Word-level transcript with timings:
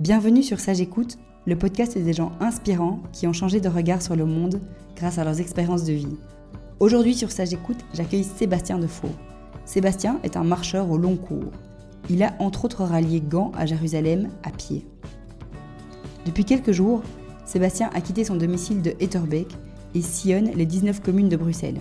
Bienvenue 0.00 0.42
sur 0.42 0.60
Sage 0.60 0.80
Écoute, 0.80 1.18
le 1.44 1.56
podcast 1.56 1.98
des 1.98 2.14
gens 2.14 2.32
inspirants 2.40 3.00
qui 3.12 3.26
ont 3.26 3.34
changé 3.34 3.60
de 3.60 3.68
regard 3.68 4.00
sur 4.00 4.16
le 4.16 4.24
monde 4.24 4.58
grâce 4.96 5.18
à 5.18 5.24
leurs 5.24 5.42
expériences 5.42 5.84
de 5.84 5.92
vie. 5.92 6.16
Aujourd'hui 6.78 7.14
sur 7.14 7.30
Sage 7.30 7.52
Écoute, 7.52 7.76
j'accueille 7.92 8.24
Sébastien 8.24 8.78
Defaux. 8.78 9.10
Sébastien 9.66 10.18
est 10.22 10.38
un 10.38 10.42
marcheur 10.42 10.90
au 10.90 10.96
long 10.96 11.16
cours. 11.16 11.52
Il 12.08 12.22
a 12.22 12.32
entre 12.38 12.64
autres 12.64 12.82
rallié 12.82 13.20
Gand 13.20 13.52
à 13.54 13.66
Jérusalem 13.66 14.30
à 14.42 14.48
pied. 14.48 14.86
Depuis 16.24 16.46
quelques 16.46 16.72
jours, 16.72 17.02
Sébastien 17.44 17.90
a 17.92 18.00
quitté 18.00 18.24
son 18.24 18.36
domicile 18.36 18.80
de 18.80 18.94
Etterbeek 19.00 19.48
et 19.94 20.00
sillonne 20.00 20.50
les 20.54 20.64
19 20.64 21.02
communes 21.02 21.28
de 21.28 21.36
Bruxelles. 21.36 21.78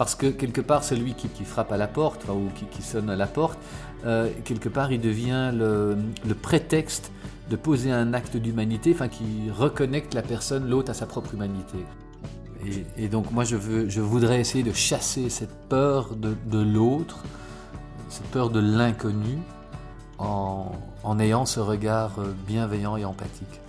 Parce 0.00 0.14
que 0.14 0.28
quelque 0.28 0.62
part, 0.62 0.82
celui 0.82 1.12
qui, 1.12 1.44
frappe 1.44 1.72
à 1.72 1.76
la 1.76 1.86
porte, 1.86 2.24
ou 2.30 2.48
qui, 2.70 2.80
sonne 2.80 3.10
à 3.10 3.16
la 3.16 3.26
porte, 3.26 3.58
euh, 4.06 4.30
quelque 4.44 4.70
part, 4.70 4.92
il 4.92 5.00
devient 5.02 5.52
le, 5.52 5.94
prétexte 6.40 7.12
de 7.50 7.56
poser 7.56 7.92
un 7.92 8.14
acte 8.14 8.38
d'humanité, 8.38 8.92
enfin, 8.94 9.08
qui 9.08 9.50
reconnecte 9.54 10.14
la 10.14 10.22
personne, 10.22 10.70
l'autre, 10.70 10.90
à 10.90 10.94
sa 10.94 11.04
propre 11.04 11.34
humanité. 11.34 11.76
Et, 12.96 13.08
donc, 13.08 13.30
moi, 13.30 13.44
je, 13.44 13.56
veux, 13.56 13.90
je 13.90 14.00
voudrais 14.00 14.40
essayer 14.40 14.64
de 14.64 14.72
chasser 14.72 15.28
cette 15.28 15.68
peur 15.68 16.16
de, 16.16 16.62
l'autre, 16.62 17.22
cette 18.08 18.28
peur 18.28 18.48
de 18.48 18.58
l'inconnu, 18.58 19.36
en, 20.16 20.72
en 21.04 21.18
ayant 21.18 21.44
ce 21.44 21.60
regard 21.60 22.12
bienveillant 22.46 22.96
et 22.96 23.04
empathique. 23.04 23.60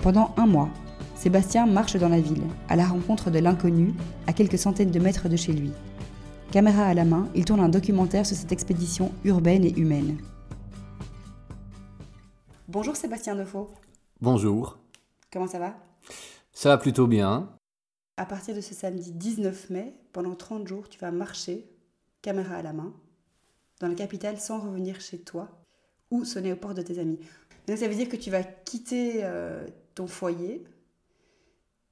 Pendant 0.00 0.34
un 0.38 0.46
mois, 0.46 0.70
Sébastien 1.16 1.64
marche 1.64 1.96
dans 1.96 2.10
la 2.10 2.20
ville, 2.20 2.42
à 2.68 2.76
la 2.76 2.86
rencontre 2.86 3.30
de 3.30 3.38
l'inconnu, 3.38 3.94
à 4.26 4.34
quelques 4.34 4.58
centaines 4.58 4.90
de 4.90 4.98
mètres 4.98 5.30
de 5.30 5.36
chez 5.36 5.54
lui. 5.54 5.72
Caméra 6.52 6.84
à 6.84 6.92
la 6.92 7.06
main, 7.06 7.26
il 7.34 7.46
tourne 7.46 7.60
un 7.60 7.70
documentaire 7.70 8.26
sur 8.26 8.36
cette 8.36 8.52
expédition 8.52 9.10
urbaine 9.24 9.64
et 9.64 9.72
humaine. 9.78 10.18
Bonjour 12.68 12.96
Sébastien 12.96 13.34
Defaux. 13.34 13.70
Bonjour. 14.20 14.76
Comment 15.32 15.46
ça 15.46 15.58
va? 15.58 15.74
Ça 16.52 16.68
va 16.68 16.76
plutôt 16.76 17.06
bien. 17.06 17.48
À 18.18 18.26
partir 18.26 18.54
de 18.54 18.60
ce 18.60 18.74
samedi 18.74 19.12
19 19.12 19.70
mai, 19.70 19.94
pendant 20.12 20.34
30 20.34 20.68
jours, 20.68 20.86
tu 20.86 20.98
vas 20.98 21.10
marcher, 21.10 21.66
caméra 22.20 22.56
à 22.56 22.62
la 22.62 22.74
main, 22.74 22.92
dans 23.80 23.88
la 23.88 23.94
capitale 23.94 24.38
sans 24.38 24.60
revenir 24.60 25.00
chez 25.00 25.18
toi 25.18 25.48
ou 26.10 26.26
sonner 26.26 26.52
aux 26.52 26.56
portes 26.56 26.76
de 26.76 26.82
tes 26.82 26.98
amis. 26.98 27.18
Donc 27.66 27.78
ça 27.78 27.88
veut 27.88 27.94
dire 27.94 28.10
que 28.10 28.16
tu 28.16 28.30
vas 28.30 28.42
quitter 28.42 29.20
euh, 29.24 29.66
ton 29.94 30.06
foyer, 30.06 30.62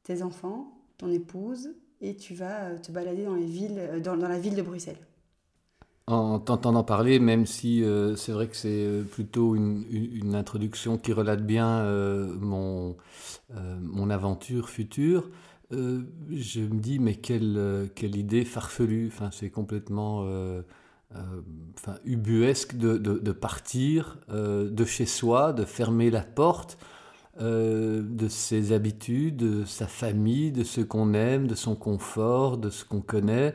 tes 0.05 0.23
enfants, 0.23 0.73
ton 0.99 1.11
épouse, 1.11 1.71
et 2.01 2.15
tu 2.15 2.35
vas 2.35 2.67
euh, 2.67 2.79
te 2.79 2.93
balader 2.93 3.25
dans, 3.25 3.35
les 3.35 3.47
villes, 3.47 3.79
euh, 3.79 4.01
dans, 4.01 4.15
la 4.15 4.39
ville 4.39 4.55
de 4.55 4.63
Bruxelles. 4.63 4.99
En 6.07 6.39
t'entendant 6.39 6.85
parler, 6.85 7.19
même 7.19 7.47
si 7.47 7.83
euh, 7.83 8.15
c'est 8.15 8.33
vrai 8.33 8.47
que 8.47 8.57
c'est 8.57 9.03
plutôt 9.11 9.57
une, 9.57 10.35
introduction 10.35 10.99
qui 10.99 11.15
relate 11.15 11.47
bien 11.47 11.85
mon, 12.41 12.97
mon 13.81 14.11
aventure 14.11 14.69
future, 14.69 15.31
je 15.71 16.61
me 16.61 16.79
dis, 16.79 16.99
mais 16.99 17.15
quelle, 17.15 17.89
quelle 17.95 18.17
idée 18.17 18.45
farfelue, 18.45 19.07
enfin, 19.07 19.31
c'est 19.33 19.49
complètement 19.49 20.27
enfin, 21.13 21.95
ubuesque 22.05 22.77
de, 22.77 22.99
de, 22.99 23.19
de 23.19 23.33
partir 23.33 24.19
de 24.29 24.85
chez 24.85 25.07
soi, 25.07 25.55
de 25.55 25.65
fermer 25.65 26.11
la 26.11 26.23
porte 26.23 26.77
euh, 27.41 28.01
de 28.05 28.29
ses 28.29 28.71
habitudes, 28.73 29.37
de 29.37 29.65
sa 29.65 29.89
famille, 29.89 30.53
de 30.53 30.63
ce 30.63 30.81
qu'on 30.81 31.15
aime, 31.15 31.49
de 31.49 31.57
son 31.57 31.75
confort, 31.75 32.59
de 32.59 32.71
ce 32.71 32.85
qu'on 32.85 33.01
connaît, 33.01 33.55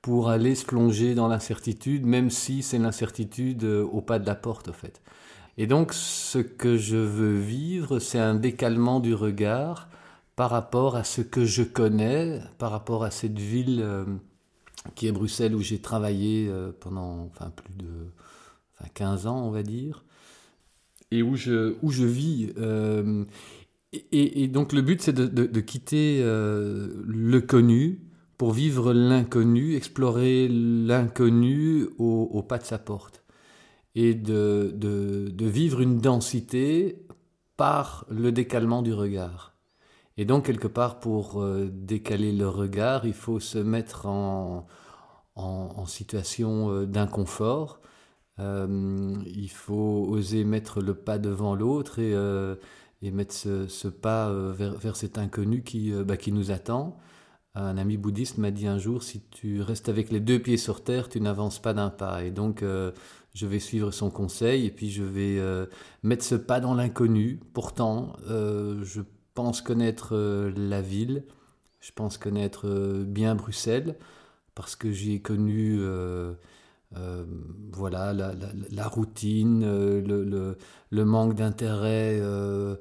pour 0.00 0.28
aller 0.28 0.54
se 0.54 0.64
plonger 0.64 1.16
dans 1.16 1.26
l'incertitude, 1.26 2.06
même 2.06 2.30
si 2.30 2.62
c'est 2.62 2.78
l'incertitude 2.78 3.64
euh, 3.64 3.82
au 3.82 4.00
pas 4.00 4.20
de 4.20 4.26
la 4.26 4.36
porte, 4.36 4.68
en 4.68 4.72
fait. 4.72 5.02
Et 5.58 5.66
donc, 5.66 5.92
ce 5.92 6.38
que 6.38 6.76
je 6.76 6.96
veux 6.96 7.36
vivre, 7.36 7.98
c'est 7.98 8.20
un 8.20 8.36
décalement 8.36 9.00
du 9.00 9.12
regard 9.12 9.88
par 10.36 10.50
rapport 10.50 10.94
à 10.94 11.02
ce 11.02 11.20
que 11.20 11.44
je 11.44 11.64
connais, 11.64 12.40
par 12.58 12.70
rapport 12.70 13.02
à 13.02 13.10
cette 13.10 13.38
ville 13.38 13.80
euh, 13.82 14.04
qui 14.94 15.08
est 15.08 15.12
Bruxelles 15.12 15.56
où 15.56 15.62
j'ai 15.62 15.80
travaillé 15.80 16.48
pendant 16.78 17.28
enfin, 17.32 17.50
plus 17.50 17.74
de 17.74 18.12
enfin, 18.78 18.88
15 18.94 19.26
ans, 19.26 19.42
on 19.42 19.50
va 19.50 19.64
dire 19.64 20.05
et 21.10 21.22
où 21.22 21.36
je, 21.36 21.76
où 21.82 21.90
je 21.90 22.04
vis. 22.04 22.52
Euh, 22.58 23.24
et, 24.12 24.48
donc 24.48 24.72
le 24.72 24.82
but, 24.82 25.00
c'est 25.00 25.12
de, 25.12 25.26
de, 25.26 25.60
quitter 25.60 26.20
euh, 26.20 27.02
le 27.06 27.40
connu 27.40 28.00
pour 28.36 28.52
vivre 28.52 28.92
l'inconnu, 28.92 29.74
explorer 29.74 30.48
l'inconnu 30.48 31.86
au, 31.98 32.42
pas 32.42 32.58
de 32.58 32.64
sa 32.64 32.78
porte. 32.78 33.22
Et 33.94 34.12
de, 34.12 34.72
de, 34.74 35.46
vivre 35.46 35.80
une 35.80 35.98
densité 35.98 37.06
par 37.56 38.04
le 38.10 38.30
décalement 38.30 38.82
du 38.82 38.92
regard. 38.92 39.54
Et 40.18 40.26
donc, 40.26 40.46
quelque 40.46 40.68
part, 40.68 41.00
pour 41.00 41.40
euh, 41.40 41.70
décaler 41.72 42.32
le 42.32 42.48
regard, 42.48 43.06
il 43.06 43.14
faut 43.14 43.40
se 43.40 43.58
mettre 43.58 44.04
en, 44.04 44.66
en, 45.34 45.86
situation 45.86 46.82
d'inconfort 46.82 47.80
il 48.38 49.50
faut 49.50 50.06
oser 50.08 50.44
mettre 50.44 50.80
le 50.80 50.94
pas 50.94 51.18
devant 51.18 51.54
l'autre 51.54 51.98
et, 51.98 52.14
euh, 52.14 52.56
et, 53.02 53.10
mettre 53.10 53.34
ce, 53.34 53.88
pas 53.88 54.28
euh, 54.28 54.52
vers, 54.52 54.74
vers, 54.74 54.96
cet 54.96 55.18
inconnu 55.18 55.62
qui, 55.62 55.92
bah, 55.92 56.16
qui 56.16 56.32
nous 56.32 56.50
attend. 56.50 56.98
Un 57.54 57.78
ami 57.78 57.96
bouddhiste 57.96 58.36
m'a 58.36 58.50
dit 58.50 58.66
un 58.66 58.78
jour, 58.78 59.02
si 59.02 59.22
tu 59.30 59.62
restes 59.62 59.88
avec 59.88 60.10
les 60.10 60.20
deux 60.20 60.38
pieds 60.38 60.58
sur 60.58 60.84
terre, 60.84 61.08
tu 61.08 61.20
n'avances 61.22 61.58
pas 61.58 61.72
d'un 61.72 61.88
pas. 61.88 62.22
Et 62.22 62.30
donc, 62.30 62.62
je 62.62 63.46
vais 63.46 63.60
suivre 63.60 63.92
son 63.92 64.10
conseil 64.10 64.66
et 64.66 64.70
puis 64.70 64.90
je 64.90 65.02
vais 65.02 65.40
mettre 66.02 66.22
ce 66.22 66.34
pas 66.34 66.60
dans 66.60 66.74
l'inconnu. 66.74 67.40
Pourtant, 67.54 68.12
je 68.28 69.00
pense 69.32 69.62
connaître 69.62 70.14
la 70.54 70.82
ville, 70.82 71.24
je 71.80 71.92
pense 71.92 72.18
connaître 72.18 72.68
bien 73.06 73.34
Bruxelles, 73.34 73.96
parce 74.54 74.76
que 74.76 74.92
j'y 74.92 75.14
ai 75.14 75.20
connu 75.20 75.80
euh, 76.94 77.24
voilà, 77.72 78.12
la, 78.14 78.88
routine, 78.88 79.62
euh, 79.64 80.00
le, 80.00 80.56
le, 80.90 81.04
manque 81.04 81.34
d'intérêt 81.34 82.18
euh, 82.20 82.76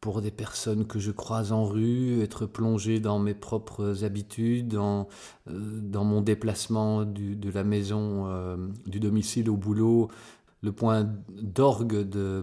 pour 0.00 0.22
des 0.22 0.30
personnes 0.30 0.86
que 0.86 0.98
je 0.98 1.10
croise 1.10 1.52
en 1.52 1.66
rue, 1.66 2.22
être 2.22 2.46
plongé 2.46 3.00
dans 3.00 3.18
mes 3.18 3.34
propres 3.34 4.02
habitudes, 4.02 4.68
dans, 4.68 5.08
dans 5.46 6.04
mon 6.04 6.22
déplacement 6.22 7.04
de 7.04 7.50
la 7.50 7.62
maison, 7.62 8.56
du 8.86 8.98
domicile 8.98 9.50
au 9.50 9.56
boulot, 9.56 10.08
le 10.62 10.72
point 10.72 11.06
d'orgue 11.30 12.08
de, 12.08 12.42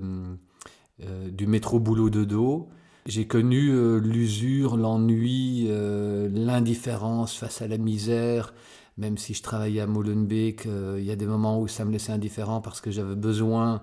du 1.00 1.48
métro 1.48 1.80
boulot 1.80 2.12
de 2.12 2.26
dos. 2.26 2.70
J'ai 3.08 3.26
connu 3.26 4.00
l'usure, 4.00 4.78
l'ennui, 4.78 5.68
l'indifférence 5.68 7.36
face 7.36 7.64
à 7.64 7.68
la 7.68 7.80
misère, 7.80 8.54
même 8.98 9.18
si 9.18 9.34
je 9.34 9.44
travaillais 9.44 9.82
à 9.82 9.88
Molenbeek, 9.88 10.66
euh, 10.66 10.98
il 11.00 11.06
y 11.06 11.12
a 11.12 11.16
des 11.16 11.28
moments 11.28 11.60
où 11.60 11.68
ça 11.68 11.86
me 11.86 11.92
laissait 11.92 12.12
indifférent 12.12 12.62
parce 12.62 12.82
que 12.82 12.90
j'avais 12.90 13.16
besoin 13.16 13.82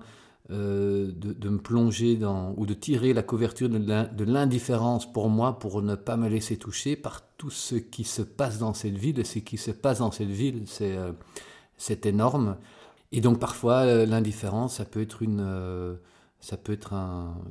euh, 0.51 1.11
de, 1.15 1.49
me 1.49 1.57
plonger 1.57 2.17
dans, 2.17 2.53
ou 2.57 2.65
de 2.65 2.73
tirer 2.73 3.13
la 3.13 3.23
couverture 3.23 3.69
de 3.69 4.23
l'indifférence 4.23 5.11
pour 5.11 5.29
moi, 5.29 5.57
pour 5.57 5.81
ne 5.81 5.95
pas 5.95 6.17
me 6.17 6.27
laisser 6.27 6.57
toucher 6.57 6.95
par 6.95 7.21
tout 7.37 7.49
ce 7.49 7.75
qui 7.75 8.03
se 8.03 8.21
passe 8.21 8.59
dans 8.59 8.73
cette 8.73 8.97
ville. 8.97 9.19
Et 9.19 9.23
ce 9.23 9.39
qui 9.39 9.57
se 9.57 9.71
passe 9.71 9.99
dans 9.99 10.11
cette 10.11 10.29
ville, 10.29 10.63
c'est 10.65 10.97
euh, 10.97 11.13
énorme. 12.03 12.57
Et 13.11 13.21
donc 13.21 13.39
parfois, 13.39 14.05
l'indifférence, 14.05 14.75
ça 14.75 14.85
peut 14.85 15.01
être 15.01 15.21
une 15.21 15.97
ça 16.45 16.57
peut 16.57 16.73
être 16.73 16.93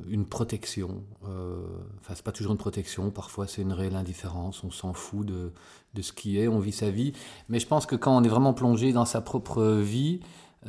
une 0.09 0.25
protection. 0.25 1.03
Euh, 1.27 1.60
enfin, 2.00 2.15
c'est 2.15 2.25
pas 2.25 2.31
toujours 2.31 2.53
une 2.53 2.59
protection, 2.59 3.10
parfois 3.10 3.49
c'est 3.49 3.62
une 3.62 3.72
réelle 3.72 3.97
indifférence, 3.97 4.62
on 4.62 4.71
s'en 4.71 4.93
fout 4.93 5.27
de, 5.27 5.53
de, 5.94 6.03
ce 6.03 6.12
qui 6.12 6.38
est, 6.38 6.47
on 6.47 6.60
vit 6.60 6.71
sa 6.71 6.91
vie. 6.91 7.12
Mais 7.49 7.59
je 7.59 7.66
pense 7.66 7.87
que 7.87 7.97
quand 7.97 8.16
on 8.16 8.22
est 8.22 8.28
vraiment 8.28 8.55
plongé 8.55 8.93
dans 8.93 9.05
sa 9.05 9.21
propre 9.21 9.65
vie, 9.65 10.21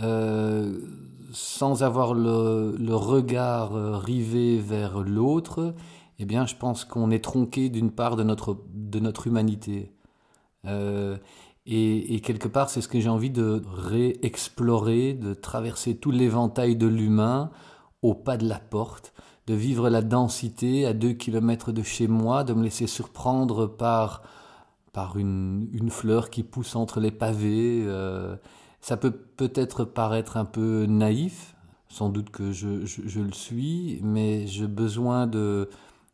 euh, 0.02 0.80
sans 1.32 1.84
avoir 1.84 2.16
le, 2.16 2.96
regard 2.96 3.76
euh, 3.76 3.98
rivé 3.98 4.58
vers 4.58 5.02
l'autre, 5.02 5.76
eh 6.18 6.26
bien, 6.26 6.48
je 6.48 6.56
pense 6.56 6.84
qu'on 6.84 7.12
est 7.12 7.24
tronqué 7.24 7.70
d'une 7.70 7.92
part 7.92 8.16
de 8.16 8.24
notre, 8.24 8.58
de 8.74 9.00
notre 9.00 9.28
humanité. 9.28 9.92
Euh, 10.66 11.18
et, 11.68 12.22
quelque 12.22 12.48
part, 12.48 12.72
c'est 12.72 12.82
ce 12.82 12.88
que 12.88 13.00
j'ai 13.00 13.10
envie 13.10 13.30
de 13.30 13.62
réexplorer, 13.68 15.14
de 15.14 15.36
traverser 15.36 15.96
tout 15.96 16.12
l'éventail 16.12 16.76
de 16.76 16.88
l'humain 16.88 17.52
au 18.02 18.14
pas 18.14 18.38
de 18.38 18.48
la 18.48 18.60
porte, 18.60 19.14
de 19.48 19.54
vivre 19.54 19.90
la 19.90 20.02
densité 20.02 20.86
à 20.86 20.94
deux 20.94 21.14
kilomètres 21.14 21.72
de 21.72 21.84
chez 21.84 22.08
moi, 22.08 22.44
de 22.44 22.54
me 22.54 22.64
laisser 22.64 22.88
surprendre 22.88 23.68
par, 23.68 24.24
par 24.94 25.18
une, 25.18 25.70
une 25.74 25.90
fleur 25.90 26.30
qui 26.30 26.44
pousse 26.44 26.76
entre 26.76 27.00
les 27.00 27.12
pavés. 27.12 27.84
Euh, 27.86 28.36
ça 28.82 28.98
peut 28.98 29.12
peut-être 29.12 29.84
paraître 29.84 30.38
un 30.38 30.46
peu 30.46 30.86
naïf, 30.88 31.56
sans 31.90 32.10
doute 32.10 32.30
que 32.30 32.52
je, 32.52 32.86
je, 32.86 33.22
le 33.22 33.32
suis, 33.32 34.00
mais 34.04 34.48
j'ai 34.48 34.68
besoin 34.68 35.28
de, 35.28 35.70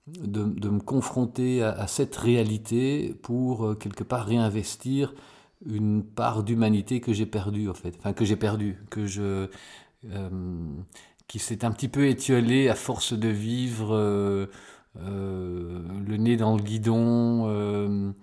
de, 0.07 0.43
de, 0.43 0.69
me 0.69 0.79
confronter 0.79 1.63
à, 1.63 1.87
cette 1.87 2.15
réalité 2.15 3.15
pour 3.23 3.65
euh, 3.65 3.75
quelque 3.75 4.03
part 4.03 4.25
réinvestir 4.25 5.13
une 5.65 6.03
part 6.03 6.43
d'humanité 6.43 7.01
que 7.01 7.13
j'ai 7.13 7.25
perdue 7.25 7.69
en 7.69 7.73
fait, 7.73 7.95
enfin 7.97 8.13
que 8.13 8.25
j'ai 8.25 8.35
perdue, 8.35 8.83
que 8.89 9.05
je 9.05 9.47
euh, 10.09 10.29
qui 11.31 11.39
s'est 11.39 11.63
un 11.63 11.71
petit 11.71 11.87
peu 11.87 12.07
étiolé 12.07 12.67
à 12.67 12.75
force 12.75 13.13
de 13.13 13.29
vivre 13.29 13.95
le 14.95 16.17
nez 16.17 16.35
dans 16.35 16.57
le 16.57 16.61
guidon, 16.61 18.13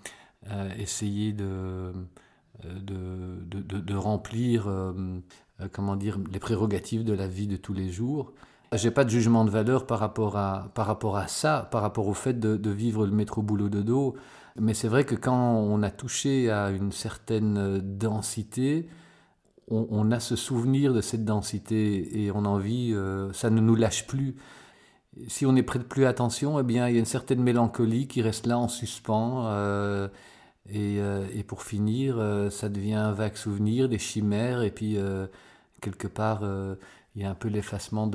essayer 0.78 1.32
de, 1.32 1.94
de, 2.62 3.43
de, 3.44 3.81
de 3.81 3.94
remplir 3.94 4.69
comment 5.72 5.96
dire, 5.96 6.19
les 6.31 6.38
prérogatives 6.38 7.05
de 7.05 7.14
la 7.14 7.26
vie 7.26 7.46
de 7.46 7.56
tous 7.56 7.72
les 7.72 7.90
jours. 7.90 8.32
J'ai 8.75 8.90
pas 8.90 9.05
de 9.05 9.11
jugement 9.11 9.46
de 9.46 9.50
valeur 9.50 9.87
par 9.87 9.99
rapport 9.99 10.37
à, 10.37 10.70
par 10.75 10.87
rapport 10.87 11.16
à 11.16 11.26
ça, 11.26 11.69
par 11.70 11.81
rapport 11.81 12.06
au 12.06 12.14
fait 12.14 12.38
de, 12.38 12.70
vivre 12.70 13.06
le 13.06 13.12
métro 13.12 13.40
boulot 13.40 13.70
de 13.70 13.81
dos. 13.81 14.14
Mais 14.61 14.75
c'est 14.75 14.88
vrai 14.88 15.04
que 15.04 15.14
quand 15.14 15.54
on 15.56 15.82
a 15.82 15.90
touché 15.90 16.50
à 16.50 16.70
une 16.70 16.93
certaine 16.93 17.78
densité, 17.78 18.88
on, 19.70 20.11
a 20.11 20.20
ce 20.20 20.37
souvenir 20.37 20.94
de 20.94 21.00
cette 21.00 21.25
densité 21.25 22.23
et 22.23 22.31
on 22.31 22.44
a 22.44 22.49
envie, 22.49 22.93
euh, 22.94 23.32
ça 23.32 23.50
ne 23.50 23.61
nous 23.61 23.75
lâche 23.75 24.06
plus. 24.06 24.37
Si 25.26 25.47
on 25.47 25.53
n'est 25.53 25.62
prête 25.62 25.88
plus 25.88 26.06
attention, 26.06 26.59
eh 26.61 26.62
bien, 26.62 26.88
il 26.88 26.94
y 26.94 26.97
a 26.97 27.00
une 27.00 27.05
certaine 27.05 27.43
mélancolie 27.43 28.06
qui 28.06 28.23
reste 28.23 28.47
là 28.47 28.59
en 28.59 28.69
suspens. 28.69 29.47
Euh, 29.47 30.09
et, 30.70 31.00
euh, 31.00 31.26
et, 31.35 31.43
pour 31.43 31.62
finir, 31.62 32.17
ça 32.50 32.69
devient 32.69 32.94
un 32.94 33.12
vague 33.12 33.37
souvenir, 33.37 33.88
des 33.88 33.99
chimères, 33.99 34.62
et 34.62 34.70
puis 34.70 34.99
quelque 35.81 36.09
part 36.09 36.43
il 37.17 37.23
y 37.23 37.25
a 37.25 37.31
un 37.31 37.35
peu 37.35 37.49
l'effacement 37.49 38.09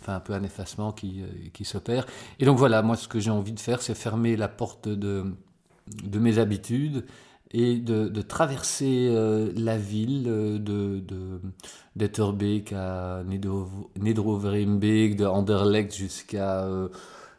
enfin 0.00 0.14
un 0.14 0.20
peu 0.20 0.32
un 0.32 0.44
effacement 0.44 0.92
qui, 0.92 1.22
qui 1.52 1.64
s'opère. 1.64 2.06
Et 2.38 2.44
donc 2.44 2.58
voilà, 2.58 2.82
moi 2.82 2.96
ce 2.96 3.08
que 3.08 3.18
j'ai 3.18 3.30
envie 3.30 3.52
de 3.52 3.60
faire, 3.60 3.82
c'est 3.82 3.94
fermer 3.94 4.36
la 4.36 4.48
porte 4.48 4.88
de 4.88 5.34
mes 6.14 6.38
habitudes 6.38 7.04
et 7.52 7.76
de, 7.76 8.08
de 8.08 8.22
traverser 8.22 9.08
euh, 9.10 9.52
la 9.56 9.78
ville 9.78 10.26
euh, 10.28 10.58
de, 10.58 11.00
de 11.00 11.40
d'Etterbeek 11.94 12.72
à 12.72 13.22
Nedroverimbeek, 13.98 15.16
de 15.16 15.24
Anderlecht 15.24 15.94
jusqu'à 15.94 16.68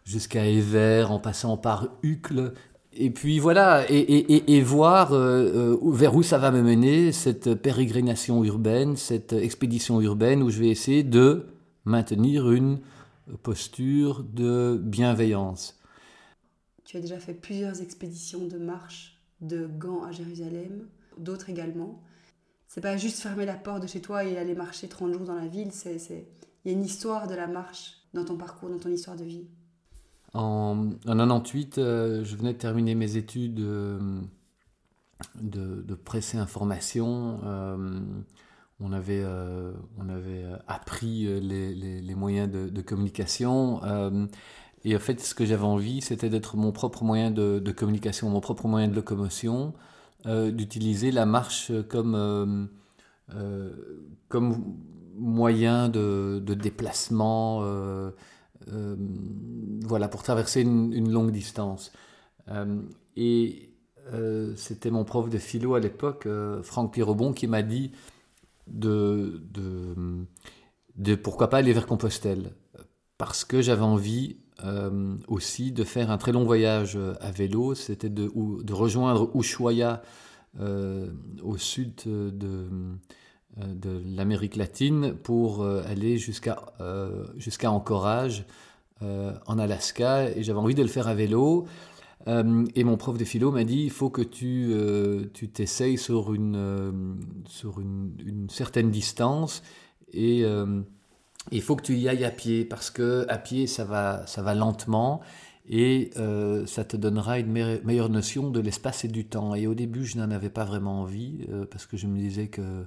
jusqu'à 0.04 0.48
Ever, 0.48 1.06
en 1.09 1.19
passant 1.19 1.57
par 1.57 1.89
Uccle 2.01 2.54
et 3.00 3.12
puis 3.12 3.38
voilà, 3.38 3.86
et, 3.89 4.62
voir 4.62 5.13
euh, 5.13 5.75
euh, 5.75 5.92
vers 5.92 6.15
où 6.15 6.24
ça 6.24 6.39
va 6.39 6.50
me 6.50 6.63
mener, 6.63 7.12
cette 7.12 7.53
pérégrination 7.53 8.44
urbaine, 8.44 8.95
cette 8.95 9.33
expédition 9.33 10.01
urbaine 10.01 10.42
où 10.42 10.50
je 10.50 10.60
vais 10.60 10.69
essayer 10.69 11.03
de 11.03 11.45
maintenir 11.86 12.51
une 12.51 12.80
posture 13.44 14.24
de 14.24 14.80
bienveillance. 14.81 15.80
Tu 16.86 16.98
as 16.98 17.01
déjà 17.01 17.19
fait 17.19 17.36
plusieurs 17.36 17.81
expéditions 17.81 18.48
de 18.48 18.57
marche 18.57 19.17
de 19.42 19.68
Gand 19.68 20.04
à 20.04 20.12
Jérusalem, 20.12 20.88
d'autres 21.18 21.50
également. 21.50 22.01
C'est 22.68 22.81
pas 22.81 22.98
juste 22.98 23.19
fermer 23.19 23.45
la 23.45 23.56
porte 23.56 23.81
de 23.81 23.88
chez 23.88 24.01
toi 24.01 24.24
et 24.24 24.38
aller 24.38 24.56
marcher 24.56 24.88
30 24.88 25.13
jours 25.13 25.24
dans 25.24 25.36
la 25.36 25.48
ville, 25.48 25.72
c'est 25.72 25.98
il 26.66 26.72
y 26.72 26.75
a 26.75 26.78
une 26.78 26.84
histoire 26.84 27.28
de 27.28 27.36
la 27.36 27.48
marche 27.48 27.94
dans 28.13 28.25
ton 28.25 28.36
parcours, 28.36 28.69
dans 28.69 28.78
ton 28.80 28.89
histoire 28.89 29.16
de 29.16 29.24
vie. 29.24 29.45
En, 30.34 30.89
98, 31.06 31.78
euh, 31.78 32.24
je 32.25 32.36
venais 32.36 32.54
de 32.54 32.57
terminer 32.57 32.94
mes 32.94 33.16
études 33.16 33.62
euh, 33.62 34.19
de, 35.36 35.81
de 35.81 35.95
presse 35.95 36.34
et 36.34 36.38
information. 36.38 37.39
Euh, 37.45 38.00
on 38.80 38.92
avait, 38.92 39.25
on 39.98 40.07
avait 40.07 40.45
appris 40.68 41.25
les, 41.42 42.16
moyens 42.16 42.51
de 42.51 42.81
communication. 42.81 43.81
Et 44.83 44.95
en 44.95 45.00
fait, 45.00 45.19
ce 45.19 45.35
que 45.35 45.45
j'avais 45.45 45.65
envie, 45.65 46.01
c'était 46.01 46.29
d'être 46.29 46.56
mon 46.57 46.71
propre 46.71 47.03
moyen 47.03 47.31
de, 47.31 47.59
de, 47.59 47.71
communication, 47.71 48.29
mon 48.29 48.39
propre 48.39 48.68
moyen 48.68 48.88
de 48.88 48.95
locomotion, 48.95 49.74
d'utiliser 50.25 51.12
la 51.12 51.25
marche 51.25 51.71
comme, 51.89 52.69
comme 54.29 54.75
moyen 55.15 55.89
de, 55.89 56.39
déplacement 56.39 57.63
euh, 58.74 58.95
voilà, 59.83 60.07
pour 60.07 60.24
traverser 60.24 60.62
une, 60.62 61.12
longue 61.12 61.31
distance. 61.31 61.91
Euh, 62.50 62.81
et 63.15 63.69
euh, 64.13 64.53
c'était 64.56 64.91
mon 64.91 65.06
prof 65.06 65.29
de 65.29 65.38
philo 65.38 65.75
à 65.75 65.79
l'époque, 65.79 66.27
Franck 66.63 66.94
Pirobon, 66.94 67.33
qui 67.33 67.47
m'a 67.47 67.62
dit 67.62 67.91
de, 68.68 69.41
de, 69.53 69.95
de, 70.95 71.15
pourquoi 71.15 71.50
pas 71.50 71.57
aller 71.57 71.74
vers 71.74 71.88
Compostelle. 71.88 72.51
Parce 73.18 73.45
que 73.45 73.62
j'avais 73.62 73.83
envie 73.83 74.38
aussi 75.27 75.71
de 75.71 75.83
faire 75.83 76.12
un 76.12 76.18
très 76.18 76.31
long 76.31 76.44
voyage 76.44 76.98
à 77.21 77.31
vélo, 77.31 77.75
c'était 77.75 78.09
de, 78.09 78.30
rejoindre 78.74 79.30
Ushuaia 79.36 80.01
au 80.59 81.57
sud 81.57 81.94
de, 82.06 82.68
euh, 83.59 84.01
l'Amérique 84.06 84.56
latine 84.56 85.15
pour 85.15 85.63
euh, 85.63 85.81
aller 85.88 86.18
jusqu'à 86.18 86.74
euh, 86.80 87.25
Anchorage 87.63 88.45
en 89.01 89.59
Alaska. 89.59 90.30
Et 90.31 90.44
j'avais 90.44 90.60
envie 90.60 90.75
de 90.75 90.81
le 90.81 90.88
faire 90.88 91.07
à 91.07 91.13
vélo. 91.13 91.65
et 92.27 92.83
mon 92.83 92.98
prof 92.98 93.18
de 93.18 93.24
philo 93.24 93.51
m'a 93.51 93.63
dit 93.63 93.83
il 93.83 93.92
faut 93.92 94.10
que 94.10 94.24
tu 94.24 94.74
tu 95.33 95.50
t'essayes 95.50 96.00
sur 96.00 96.33
une 96.33 97.19
sur 97.48 97.80
une, 97.80 98.48
certaine 98.50 98.89
distance. 98.89 99.62
Et 100.13 100.44
il 101.52 101.62
faut 101.62 101.76
que 101.76 101.84
tu 101.84 101.96
y 101.96 102.10
ailles 102.10 102.26
à 102.26 102.32
pied 102.32 102.66
parce 102.66 102.90
que 102.90 103.26
à 103.30 103.38
pied 103.38 103.68
ça 103.68 103.86
va 103.86 104.26
ça 104.28 104.42
va 104.42 104.56
lentement 104.56 105.22
et 105.70 106.12
ça 106.66 106.86
te 106.86 106.96
donnera 106.96 107.40
une 107.40 107.52
meilleure 107.84 108.10
notion 108.10 108.50
de 108.50 108.62
l'espace 108.62 109.04
et 109.04 109.10
du 109.10 109.26
temps. 109.26 109.54
Et 109.54 109.68
au 109.68 109.74
début, 109.74 110.06
je 110.06 110.18
n'en 110.18 110.32
avais 110.32 110.50
pas 110.50 110.64
vraiment 110.64 111.02
envie 111.02 111.46
parce 111.70 111.86
que 111.86 111.98
je 111.98 112.08
me 112.08 112.18
disais 112.18 112.48
que 112.48 112.86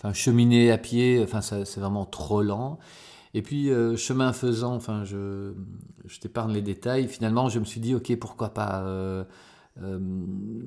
Enfin, 0.00 0.12
cheminer 0.12 0.70
à 0.70 0.78
pied, 0.78 1.20
enfin, 1.22 1.40
c'est 1.40 1.80
vraiment 1.80 2.04
trop 2.04 2.42
lent. 2.42 2.78
Et 3.34 3.42
puis, 3.42 3.70
euh, 3.70 3.96
chemin 3.96 4.32
faisant, 4.32 4.74
enfin, 4.76 5.04
je, 5.04 5.52
je 6.06 6.20
t'épargne 6.20 6.52
les 6.52 6.62
détails. 6.62 7.08
Finalement, 7.08 7.48
je 7.48 7.58
me 7.58 7.64
suis 7.64 7.80
dit, 7.80 7.94
ok, 7.96 8.16
pourquoi 8.16 8.54
pas 8.54 8.82
euh, 8.84 9.24
euh, 9.82 9.98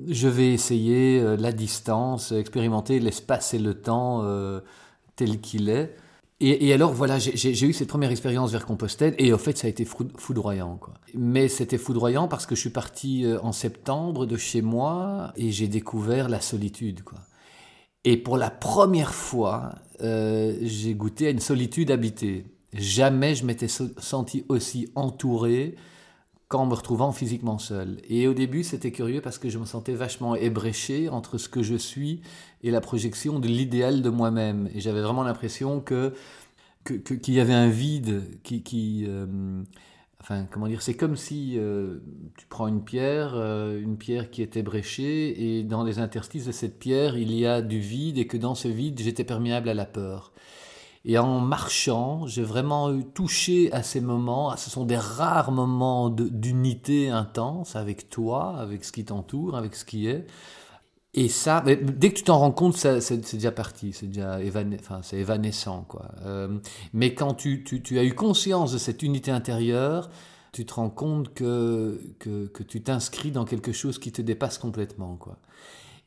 Je 0.06 0.28
vais 0.28 0.52
essayer 0.52 1.36
la 1.38 1.52
distance, 1.52 2.32
expérimenter 2.32 3.00
l'espace 3.00 3.54
et 3.54 3.58
le 3.58 3.74
temps 3.74 4.22
tel 5.16 5.40
qu'il 5.40 5.70
est. 5.70 5.96
Et, 6.44 6.72
alors, 6.72 6.92
voilà, 6.92 7.20
j'ai 7.20 7.66
eu 7.66 7.72
cette 7.72 7.86
première 7.86 8.10
expérience 8.10 8.50
vers 8.50 8.66
Compostelle, 8.66 9.14
et 9.18 9.32
en 9.32 9.38
fait, 9.38 9.56
ça 9.56 9.68
a 9.68 9.70
été 9.70 9.84
foudroyant. 9.84 10.80
Mais 11.14 11.46
c'était 11.46 11.78
foudroyant 11.78 12.26
parce 12.26 12.46
que 12.46 12.56
je 12.56 12.60
suis 12.60 12.70
parti 12.70 13.24
en 13.42 13.52
septembre 13.52 14.26
de 14.26 14.36
chez 14.36 14.60
moi, 14.60 15.32
et 15.36 15.52
j'ai 15.52 15.68
découvert 15.68 16.28
la 16.28 16.40
solitude. 16.40 17.02
Et 18.04 18.16
pour 18.16 18.36
la 18.36 18.50
première 18.50 19.14
fois, 19.14 19.76
euh, 20.02 20.56
j'ai 20.62 20.94
goûté 20.94 21.28
à 21.28 21.30
une 21.30 21.38
solitude 21.38 21.90
habitée. 21.90 22.46
Jamais 22.72 23.34
je 23.34 23.44
m'étais 23.44 23.68
senti 23.68 24.44
aussi 24.48 24.90
entouré 24.94 25.76
qu'en 26.52 26.66
me 26.66 26.74
retrouvant 26.74 27.12
physiquement 27.12 27.58
seul. 27.58 27.96
Et 28.10 28.28
au 28.28 28.34
début, 28.34 28.62
c'était 28.62 28.90
curieux 28.92 29.22
parce 29.22 29.38
que 29.38 29.48
je 29.48 29.58
me 29.58 29.64
sentais 29.64 29.94
vachement 29.94 30.34
ébréché 30.34 31.08
entre 31.08 31.38
ce 31.38 31.48
que 31.48 31.62
je 31.62 31.76
suis 31.76 32.20
et 32.62 32.70
la 32.70 32.82
projection 32.82 33.38
de 33.38 33.48
l'idéal 33.48 34.02
de 34.02 34.10
moi-même. 34.10 34.68
Et 34.74 34.80
j'avais 34.80 35.00
vraiment 35.00 35.22
l'impression 35.22 35.80
que 35.80 36.12
qu'il 36.84 37.32
y 37.32 37.40
avait 37.40 37.54
un 37.54 37.68
vide 37.68 38.22
qui, 38.42 39.06
euh, 39.08 39.62
Enfin, 40.20 40.46
comment 40.50 40.68
dire, 40.68 40.82
c'est 40.82 40.94
comme 40.94 41.16
si 41.16 41.54
euh, 41.56 41.98
tu 42.36 42.46
prends 42.46 42.68
une 42.68 42.84
pierre, 42.84 43.32
euh, 43.34 43.80
une 43.80 43.96
pierre 43.96 44.30
qui 44.30 44.42
était 44.42 44.62
bréchée, 44.62 45.58
et 45.58 45.64
dans 45.64 45.82
les 45.82 45.98
interstices 45.98 46.44
de 46.44 46.52
cette 46.52 46.78
pierre, 46.78 47.16
il 47.16 47.32
y 47.34 47.44
a 47.44 47.60
du 47.60 47.80
vide, 47.80 48.18
et 48.18 48.26
que 48.28 48.36
dans 48.36 48.54
ce 48.54 48.68
vide, 48.68 49.00
j'étais 49.00 49.24
perméable 49.24 49.68
à 49.68 49.74
la 49.74 49.84
peur. 49.84 50.32
Et 51.04 51.18
en 51.18 51.40
marchant, 51.40 52.26
j'ai 52.26 52.44
vraiment 52.44 52.94
eu 52.94 53.04
touché 53.04 53.72
à 53.72 53.82
ces 53.82 54.00
moments, 54.00 54.56
ce 54.56 54.70
sont 54.70 54.84
des 54.84 54.96
rares 54.96 55.50
moments 55.50 56.10
d'unité 56.10 57.10
intense 57.10 57.74
avec 57.74 58.08
toi, 58.08 58.56
avec 58.58 58.84
ce 58.84 58.92
qui 58.92 59.04
t'entoure, 59.04 59.56
avec 59.56 59.74
ce 59.74 59.84
qui 59.84 60.06
est. 60.06 60.26
Et 61.14 61.28
ça, 61.28 61.62
dès 61.62 62.10
que 62.10 62.14
tu 62.14 62.22
t'en 62.22 62.38
rends 62.38 62.52
compte, 62.52 62.76
c'est 62.76 63.34
déjà 63.34 63.52
parti, 63.52 63.92
c'est 63.92 64.06
déjà 64.06 64.38
enfin, 64.80 65.00
c'est 65.02 65.18
évanescent. 65.18 65.84
Quoi. 65.86 66.08
Euh, 66.24 66.58
mais 66.94 67.14
quand 67.14 67.34
tu, 67.34 67.64
tu, 67.64 67.82
tu, 67.82 67.98
as 67.98 68.04
eu 68.04 68.14
conscience 68.14 68.72
de 68.72 68.78
cette 68.78 69.02
unité 69.02 69.30
intérieure, 69.30 70.08
tu 70.52 70.64
te 70.64 70.72
rends 70.74 70.88
compte 70.88 71.34
que, 71.34 72.00
que, 72.18 72.46
que 72.46 72.62
tu 72.62 72.82
t'inscris 72.82 73.30
dans 73.30 73.44
quelque 73.44 73.72
chose 73.72 73.98
qui 73.98 74.12
te 74.12 74.22
dépasse 74.22 74.56
complètement. 74.56 75.16
Quoi. 75.16 75.36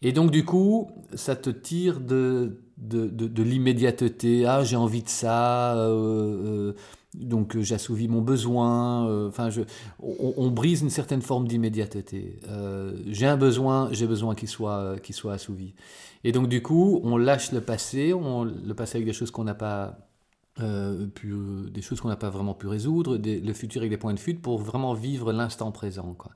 Et 0.06 0.12
donc 0.12 0.30
du 0.30 0.46
coup, 0.46 0.92
ça 1.16 1.36
te 1.36 1.50
tire 1.50 2.00
de, 2.00 2.60
de, 2.78 3.08
de, 3.08 3.44
l'immédiateté. 3.44 4.46
Ah, 4.46 4.64
j'ai 4.64 4.76
envie 4.76 5.02
de 5.02 5.10
ça. 5.10 5.76
Euh, 5.78 5.88
euh, 6.70 6.74
donc 7.16 7.56
euh, 7.56 7.64
j'assouvis 7.64 8.08
mon 8.08 8.22
besoin. 8.22 9.28
Enfin, 9.28 9.50
on, 10.00 10.52
brise 10.52 10.84
une 10.84 10.92
certaine 10.92 11.24
forme 11.24 11.48
d'immédiateté. 11.48 12.40
J'ai 13.08 13.26
un 13.26 13.36
besoin, 13.36 13.90
j'ai 13.94 14.06
besoin 14.06 14.36
qu'il 14.36 14.48
soit, 14.48 14.96
soit 15.10 15.34
assouvi. 15.34 15.74
Et 16.24 16.32
donc 16.32 16.50
du 16.50 16.62
coup, 16.62 17.02
on 17.04 17.18
lâche 17.18 17.52
le 17.52 17.62
passé, 17.62 18.14
on 18.14 18.44
le 18.44 18.74
passé 18.76 18.98
avec 18.98 19.08
des 19.08 19.14
choses 19.14 19.32
qu'on 19.32 19.46
n'a 19.46 19.56
pas 19.56 19.98
pu, 20.56 21.34
des 21.70 21.82
choses 21.82 22.00
qu'on 22.00 22.08
n'a 22.08 22.16
pas 22.16 22.30
vraiment 22.30 22.54
pu 22.54 22.68
résoudre, 22.68 23.18
le 23.18 23.54
futur 23.54 23.82
avec 23.82 23.92
des 23.92 23.98
points 23.98 24.14
de 24.14 24.20
fuite 24.20 24.42
pour 24.42 24.60
vraiment 24.60 24.94
vivre 24.94 25.34
l'instant 25.34 25.72
présent. 25.72 26.14
Quoi. 26.18 26.32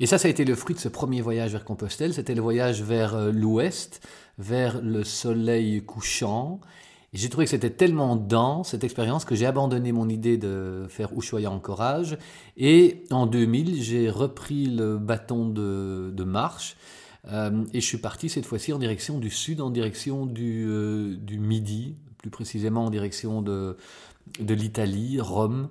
Et 0.00 0.06
ça, 0.06 0.18
ça 0.18 0.28
a 0.28 0.30
été 0.30 0.44
le 0.44 0.54
fruit 0.54 0.74
de 0.74 0.80
ce 0.80 0.88
premier 0.88 1.20
voyage 1.20 1.52
vers 1.52 1.64
Compostelle. 1.64 2.12
C'était 2.12 2.34
le 2.34 2.42
voyage 2.42 2.82
vers 2.82 3.32
l'ouest, 3.32 4.06
vers 4.38 4.80
le 4.82 5.04
soleil 5.04 5.82
couchant 5.82 6.60
Et 7.12 7.18
j'ai 7.18 7.28
trouvé 7.28 7.46
que 7.46 7.50
c'était 7.50 7.70
tellement 7.70 8.16
dense, 8.16 8.70
cette 8.70 8.84
expérience, 8.84 9.24
que 9.24 9.34
j'ai 9.34 9.46
abandonné 9.46 9.92
mon 9.92 10.08
idée 10.08 10.36
de 10.36 10.86
faire 10.88 11.10
Ushuaïa 11.16 11.50
en 11.50 11.60
courage. 11.60 12.18
Et 12.56 13.04
en 13.10 13.26
2000, 13.26 13.82
j'ai 13.82 14.10
repris 14.10 14.66
le 14.66 14.98
bâton 14.98 15.48
de, 15.48 16.10
de 16.12 16.24
marche. 16.24 16.76
Euh, 17.28 17.64
et 17.72 17.80
je 17.80 17.86
suis 17.86 17.98
parti 17.98 18.28
cette 18.28 18.46
fois-ci 18.46 18.72
en 18.72 18.78
direction 18.78 19.18
du 19.18 19.30
sud, 19.30 19.60
en 19.60 19.70
direction 19.70 20.26
du, 20.26 20.66
euh, 20.68 21.16
du 21.16 21.38
midi, 21.38 21.96
plus 22.24 22.30
précisément 22.30 22.86
en 22.86 22.90
direction 22.90 23.42
de, 23.42 23.76
de 24.40 24.54
l'Italie, 24.54 25.20
Rome. 25.20 25.68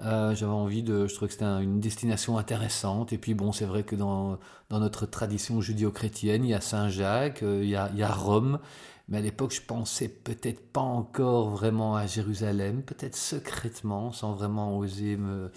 Euh, 0.00 0.34
j'avais 0.34 0.50
envie 0.52 0.82
de, 0.82 1.06
je 1.06 1.14
trouvais 1.14 1.28
que 1.28 1.34
c'était 1.34 1.44
une 1.44 1.78
destination 1.78 2.38
intéressante. 2.38 3.12
Et 3.12 3.18
puis 3.18 3.34
bon, 3.34 3.52
c'est 3.52 3.66
vrai 3.66 3.82
que 3.82 3.94
dans, 3.96 4.38
dans 4.70 4.80
notre 4.80 5.04
tradition 5.04 5.60
judéo-chrétienne, 5.60 6.42
il 6.42 6.50
y 6.50 6.54
a 6.54 6.62
Saint-Jacques, 6.62 7.42
il, 7.42 7.68
y 7.68 7.76
a, 7.76 7.90
il 7.92 7.98
y 7.98 8.02
a 8.02 8.10
Rome. 8.10 8.60
Mais 9.08 9.18
à 9.18 9.20
l'époque, 9.20 9.52
je 9.52 9.60
pensais 9.60 10.08
peut-être 10.08 10.72
pas 10.72 10.80
encore 10.80 11.50
vraiment 11.50 11.96
à 11.96 12.06
Jérusalem, 12.06 12.82
peut-être 12.82 13.16
secrètement, 13.16 14.10
sans 14.10 14.32
vraiment 14.32 14.78
oser 14.78 15.18
me, 15.18 15.50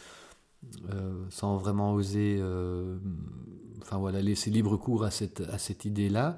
euh, 0.90 1.14
sans 1.30 1.56
vraiment 1.56 1.94
oser, 1.94 2.38
euh, 2.42 2.98
enfin 3.82 3.98
voilà, 3.98 4.22
laisser 4.22 4.50
libre 4.50 4.76
cours 4.76 5.06
à 5.06 5.12
cette, 5.12 5.40
à 5.40 5.58
cette 5.58 5.86
idée-là. 5.86 6.38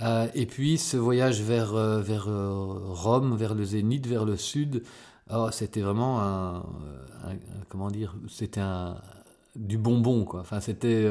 Euh, 0.00 0.28
et 0.34 0.46
puis 0.46 0.78
ce 0.78 0.96
voyage 0.96 1.42
vers, 1.42 1.74
vers 2.00 2.26
Rome, 2.26 3.36
vers 3.36 3.54
le 3.54 3.64
Zénith, 3.64 4.06
vers 4.06 4.24
le 4.24 4.36
sud, 4.36 4.82
oh, 5.30 5.48
c'était 5.50 5.80
vraiment 5.80 6.20
un, 6.20 6.64
comment 7.68 7.90
dire, 7.90 8.14
c'était 8.28 8.60
un 8.60 8.96
du 9.56 9.76
bonbon 9.76 10.24
quoi. 10.24 10.40
Enfin 10.40 10.60
c'était 10.60 11.08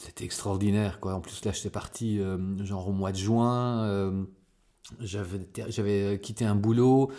c'était 0.00 0.24
extraordinaire 0.24 0.98
quoi. 0.98 1.14
En 1.14 1.20
plus 1.20 1.44
là 1.44 1.52
j'étais 1.52 1.70
parti 1.70 2.20
euh, 2.20 2.38
genre 2.64 2.88
au 2.88 2.92
mois 2.92 3.12
de 3.12 3.18
juin, 3.18 3.84
euh, 3.84 4.24
j'avais 5.00 6.18
quitté 6.20 6.46
un 6.46 6.54
boulot 6.54 7.12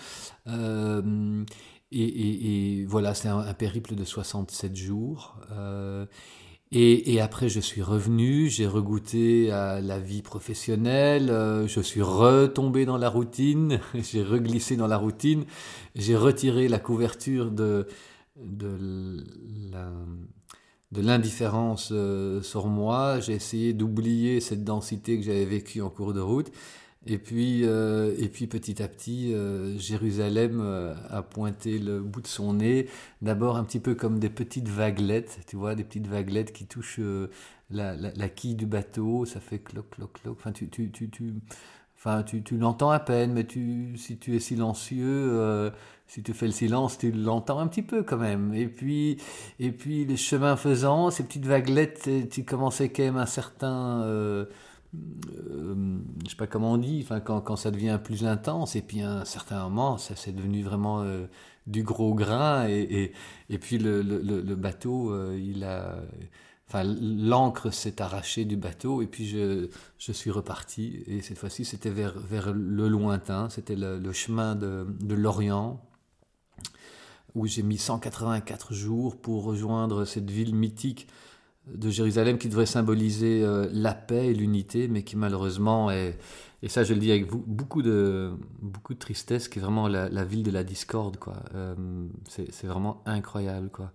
euh, 0.48 1.46
et, 1.92 2.86
voilà 2.88 3.14
c'est 3.14 3.28
un, 3.28 3.54
périple 3.54 3.96
de 3.96 4.04
67 4.04 4.76
jours. 4.76 5.38
Et, 6.74 7.20
après, 7.20 7.50
je 7.50 7.60
suis 7.60 7.82
revenu, 7.82 8.48
j'ai 8.50 8.66
regoûté 8.66 9.52
à 9.52 9.82
la 9.82 10.00
vie 10.00 10.22
professionnelle, 10.22 11.28
je 11.68 11.82
suis 11.82 12.02
retombé 12.02 12.86
dans 12.86 12.98
la 12.98 13.10
routine, 13.10 13.82
j'ai 13.96 14.24
reglissé 14.24 14.78
dans 14.78 14.88
la 14.88 14.96
routine, 14.98 15.44
j'ai 15.96 16.16
retiré 16.16 16.70
la 16.70 16.80
couverture 16.80 17.52
de, 17.52 17.88
de 20.92 21.02
l'indifférence 21.02 21.90
euh, 21.92 22.42
sur 22.42 22.68
moi. 22.68 23.20
J'ai 23.20 23.34
essayé 23.34 23.74
d'oublier 23.74 24.40
cette 24.40 24.64
densité 24.64 25.18
que 25.18 25.24
j'avais 25.24 25.46
vécue 25.46 25.82
en 25.82 25.90
cours 25.90 26.14
de 26.14 26.20
route. 26.20 26.52
Et 27.08 27.18
puis, 27.18 27.62
euh, 27.66 28.16
et 28.20 28.30
puis 28.30 28.46
petit 28.46 28.82
à 28.84 28.88
petit, 28.88 29.34
euh, 29.34 29.78
Jérusalem 29.78 30.62
a 31.10 31.24
pointé 31.24 31.80
le 31.80 32.00
bout 32.00 32.22
de 32.22 32.28
son 32.28 32.54
nez. 32.54 32.88
D'abord 33.22 33.58
un 33.58 33.64
petit 33.64 33.80
peu 33.80 33.96
comme 33.96 34.20
des 34.20 34.30
petites 34.30 34.68
vaguelettes, 34.68 35.40
tu 35.48 35.56
vois, 35.56 35.76
des 35.76 35.84
petites 35.84 36.08
vaguelettes 36.08 36.54
qui 36.54 36.66
touchent 36.68 37.02
la, 37.72 38.30
quille 38.30 38.56
du 38.56 38.68
bateau. 38.68 39.26
Ça 39.26 39.40
fait 39.40 39.60
cloc, 39.60 39.90
cloc, 39.92 40.14
cloc. 40.22 40.38
Enfin, 40.40 40.52
tu, 40.52 40.70
tu, 40.70 40.92
tu, 40.92 41.10
tu, 41.10 41.34
enfin, 41.98 42.22
tu, 42.22 42.44
tu 42.44 42.58
l'entends 42.58 42.92
à 42.92 43.00
peine, 43.00 43.34
mais 43.34 43.46
tu, 43.46 43.98
si 43.98 44.18
tu 44.18 44.36
es 44.36 44.40
silencieux, 44.40 45.72
si 46.12 46.24
tu 46.24 46.34
fais 46.34 46.46
le 46.46 46.52
silence, 46.52 46.98
tu 46.98 47.10
l'entends 47.14 47.60
un 47.60 47.68
petit 47.68 47.84
peu 47.84 48.04
quand 48.04 48.18
même. 48.18 48.54
Et 48.54 48.68
puis, 48.68 49.16
et 49.62 49.72
puis 49.72 50.04
les 50.04 50.18
chemins 50.18 50.58
faisant, 50.58 51.10
ces 51.10 51.24
petites 51.24 51.46
vaguelettes, 51.46 52.10
tu 52.30 52.44
commençais 52.44 52.90
quand 52.90 53.04
même 53.04 53.16
un 53.16 53.26
certain, 53.26 54.02
euh, 54.02 54.44
euh, 54.44 54.46
je 56.32 56.38
sais 56.38 56.40
pas 56.40 56.48
comment 56.48 56.72
on 56.72 56.78
dit, 56.78 57.02
enfin 57.04 57.20
quand, 57.20 57.42
quand, 57.42 57.58
ça 57.58 57.72
devient 57.72 58.00
plus 58.02 58.26
intense. 58.26 58.78
Et 58.78 58.82
puis 58.82 59.02
à 59.02 59.12
un 59.12 59.26
certain 59.26 59.62
moment, 59.64 59.98
ça 59.98 60.16
c'est 60.16 60.32
devenu 60.32 60.64
vraiment 60.64 61.02
euh, 61.02 61.26
du 61.68 61.84
gros 61.84 62.14
grain. 62.14 62.70
Et, 62.70 62.80
et, 62.80 63.14
et 63.50 63.58
puis 63.58 63.78
le, 63.78 64.02
le, 64.02 64.56
bateau, 64.56 65.12
euh, 65.12 65.38
il 65.38 65.66
a, 65.66 65.98
enfin 66.70 66.84
l'ancre 66.86 67.74
s'est 67.74 68.02
arrachée 68.02 68.46
du 68.46 68.56
bateau. 68.56 69.02
Et 69.02 69.08
puis 69.08 69.28
je, 69.28 69.68
je 70.00 70.12
suis 70.14 70.32
reparti. 70.32 71.04
Et 71.06 71.22
cette 71.22 71.38
fois-ci, 71.38 71.66
c'était 71.66 71.90
vers, 71.90 72.18
vers 72.18 72.54
le 72.54 72.88
lointain. 72.88 73.50
C'était 73.50 73.76
le, 73.76 74.00
le 74.00 74.14
chemin 74.14 74.56
de, 74.56 74.88
de 75.02 75.16
l'Orient 75.16 75.82
où 77.36 77.46
j'ai 77.46 77.62
mis 77.62 77.78
184 77.78 78.74
jours 78.74 79.18
pour 79.18 79.44
rejoindre 79.44 80.06
cette 80.06 80.32
ville 80.32 80.56
mythique 80.56 81.10
de 81.68 81.90
Jérusalem 81.90 82.38
qui 82.38 82.50
devrait 82.50 82.66
symboliser 82.66 83.44
euh, 83.44 83.68
la 83.72 83.94
paix 83.94 84.28
et 84.28 84.34
l'unité, 84.34 84.88
mais 84.88 85.04
qui 85.04 85.16
malheureusement 85.16 85.92
est, 85.92 86.18
et 86.64 86.70
ça 86.70 86.84
je 86.84 86.94
le 86.94 87.00
dis 87.00 87.12
avec 87.12 87.28
beaucoup 87.30 87.82
de, 87.82 88.32
beaucoup 88.62 88.94
de 88.94 89.00
tristesse, 89.00 89.48
qui 89.48 89.60
est 89.60 89.62
vraiment 89.62 89.88
la, 89.88 90.24
ville 90.24 90.44
de 90.44 90.52
la 90.52 90.64
discorde. 90.64 91.18
quoi. 91.18 91.36
Euh, 91.56 91.76
c'est 92.28 92.68
vraiment 92.68 93.02
incroyable. 93.06 93.70
quoi. 93.70 93.92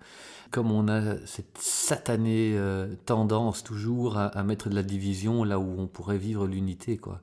Comme 0.50 0.70
on 0.70 0.88
a 0.88 1.16
cette 1.26 1.58
satanée 1.58 2.54
euh, 2.56 2.94
tendance 3.04 3.62
toujours 3.62 4.16
à, 4.16 4.26
à, 4.26 4.42
mettre 4.42 4.68
de 4.68 4.74
la 4.74 4.82
division 4.82 5.44
là 5.44 5.58
où 5.58 5.74
on 5.78 5.86
pourrait 5.86 6.18
vivre 6.18 6.46
l'unité. 6.46 6.96
quoi. 6.96 7.20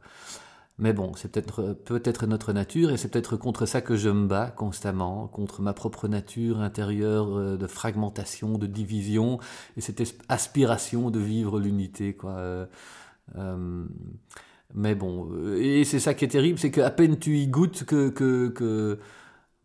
Mais 0.80 0.92
bon, 0.92 1.14
c'est 1.16 1.32
peut-être 1.32 1.74
peut-être 1.86 2.26
notre 2.26 2.52
nature 2.52 2.92
et 2.92 2.98
c'est 2.98 3.08
peut-être 3.10 3.38
contre 3.38 3.68
ça 3.68 3.82
que 3.82 3.96
je 3.96 4.10
me 4.10 4.26
bats 4.28 4.50
constamment, 4.50 5.28
contre 5.28 5.62
ma 5.62 5.74
propre 5.74 6.08
nature 6.08 6.62
intérieure 6.62 7.38
euh, 7.38 7.58
de 7.58 7.68
fragmentation, 7.68 8.58
de 8.58 8.66
division 8.66 9.40
et 9.78 9.82
cette 9.82 10.02
aspiration 10.30 11.12
de 11.12 11.20
vivre 11.20 11.60
l'unité. 11.60 12.18
Euh, 12.24 12.66
euh, 13.36 13.86
mais 14.74 14.96
bon, 14.96 15.30
et 15.58 15.84
c'est 15.86 16.00
ça 16.00 16.16
qui 16.16 16.26
est 16.26 16.30
terrible, 16.30 16.58
c'est 16.58 16.72
qu'à 16.72 16.90
peine 16.90 17.20
tu 17.20 17.38
y 17.38 17.48
goûtes 17.48 17.84
que 17.84 18.10
que 18.10 18.50
que 18.50 19.00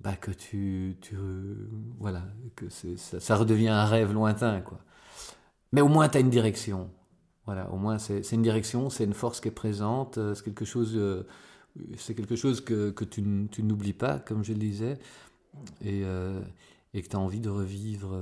bah 0.00 0.16
que 0.16 0.30
tu, 0.30 0.98
tu 1.00 1.16
voilà 1.98 2.22
que 2.54 2.66
ça, 2.68 3.36
redevient 3.36 3.68
un 3.68 3.86
rêve 3.86 4.12
lointain. 4.12 4.62
Mais 5.72 5.80
au 5.80 5.88
moins 5.88 6.08
tu 6.10 6.18
as 6.18 6.20
une 6.20 6.30
direction. 6.30 6.90
Voilà, 7.48 7.70
au 7.70 7.78
moins 7.78 7.96
c'est 7.96 8.30
une 8.32 8.42
direction, 8.42 8.90
c'est 8.90 9.04
une 9.04 9.14
force 9.14 9.40
qui 9.40 9.48
est 9.48 9.50
présente, 9.50 10.18
euh, 10.18 10.34
c'est 10.34 10.44
quelque 10.44 10.66
chose, 10.66 10.92
euh, 10.94 11.26
c'est 11.96 12.14
quelque 12.14 12.36
chose 12.36 12.60
que, 12.60 12.90
que 12.90 13.06
tu, 13.06 13.22
tu 13.50 13.62
n'oublies 13.62 13.94
pas, 13.94 14.18
comme 14.18 14.44
je 14.44 14.52
le 14.52 14.58
disais, 14.58 14.98
et, 15.80 16.02
euh, 16.04 16.42
et 16.92 17.02
que 17.02 17.08
tu 17.08 17.16
as 17.16 17.18
envie 17.18 17.40
de 17.40 17.48
revivre 17.48 18.20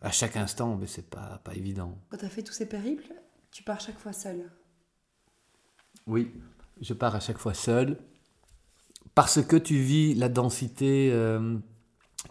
à 0.00 0.12
chaque 0.12 0.36
instant, 0.36 0.76
mais 0.76 0.86
c'est 0.86 1.10
pas, 1.10 1.40
pas 1.42 1.56
évident. 1.56 1.98
Quand 2.08 2.18
tu 2.18 2.24
as 2.24 2.28
fait 2.28 2.44
tous 2.44 2.52
ces 2.52 2.68
périples, 2.68 3.12
tu 3.50 3.64
pars 3.64 3.80
chaque 3.80 3.98
fois 3.98 4.12
seul 4.12 4.48
Oui, 6.06 6.30
je 6.80 6.94
pars 6.94 7.16
à 7.16 7.20
chaque 7.20 7.38
fois 7.38 7.54
seul, 7.54 7.98
parce 9.16 9.42
que 9.42 9.56
tu 9.56 9.74
vis 9.74 10.14
la 10.14 10.28
densité 10.28 11.10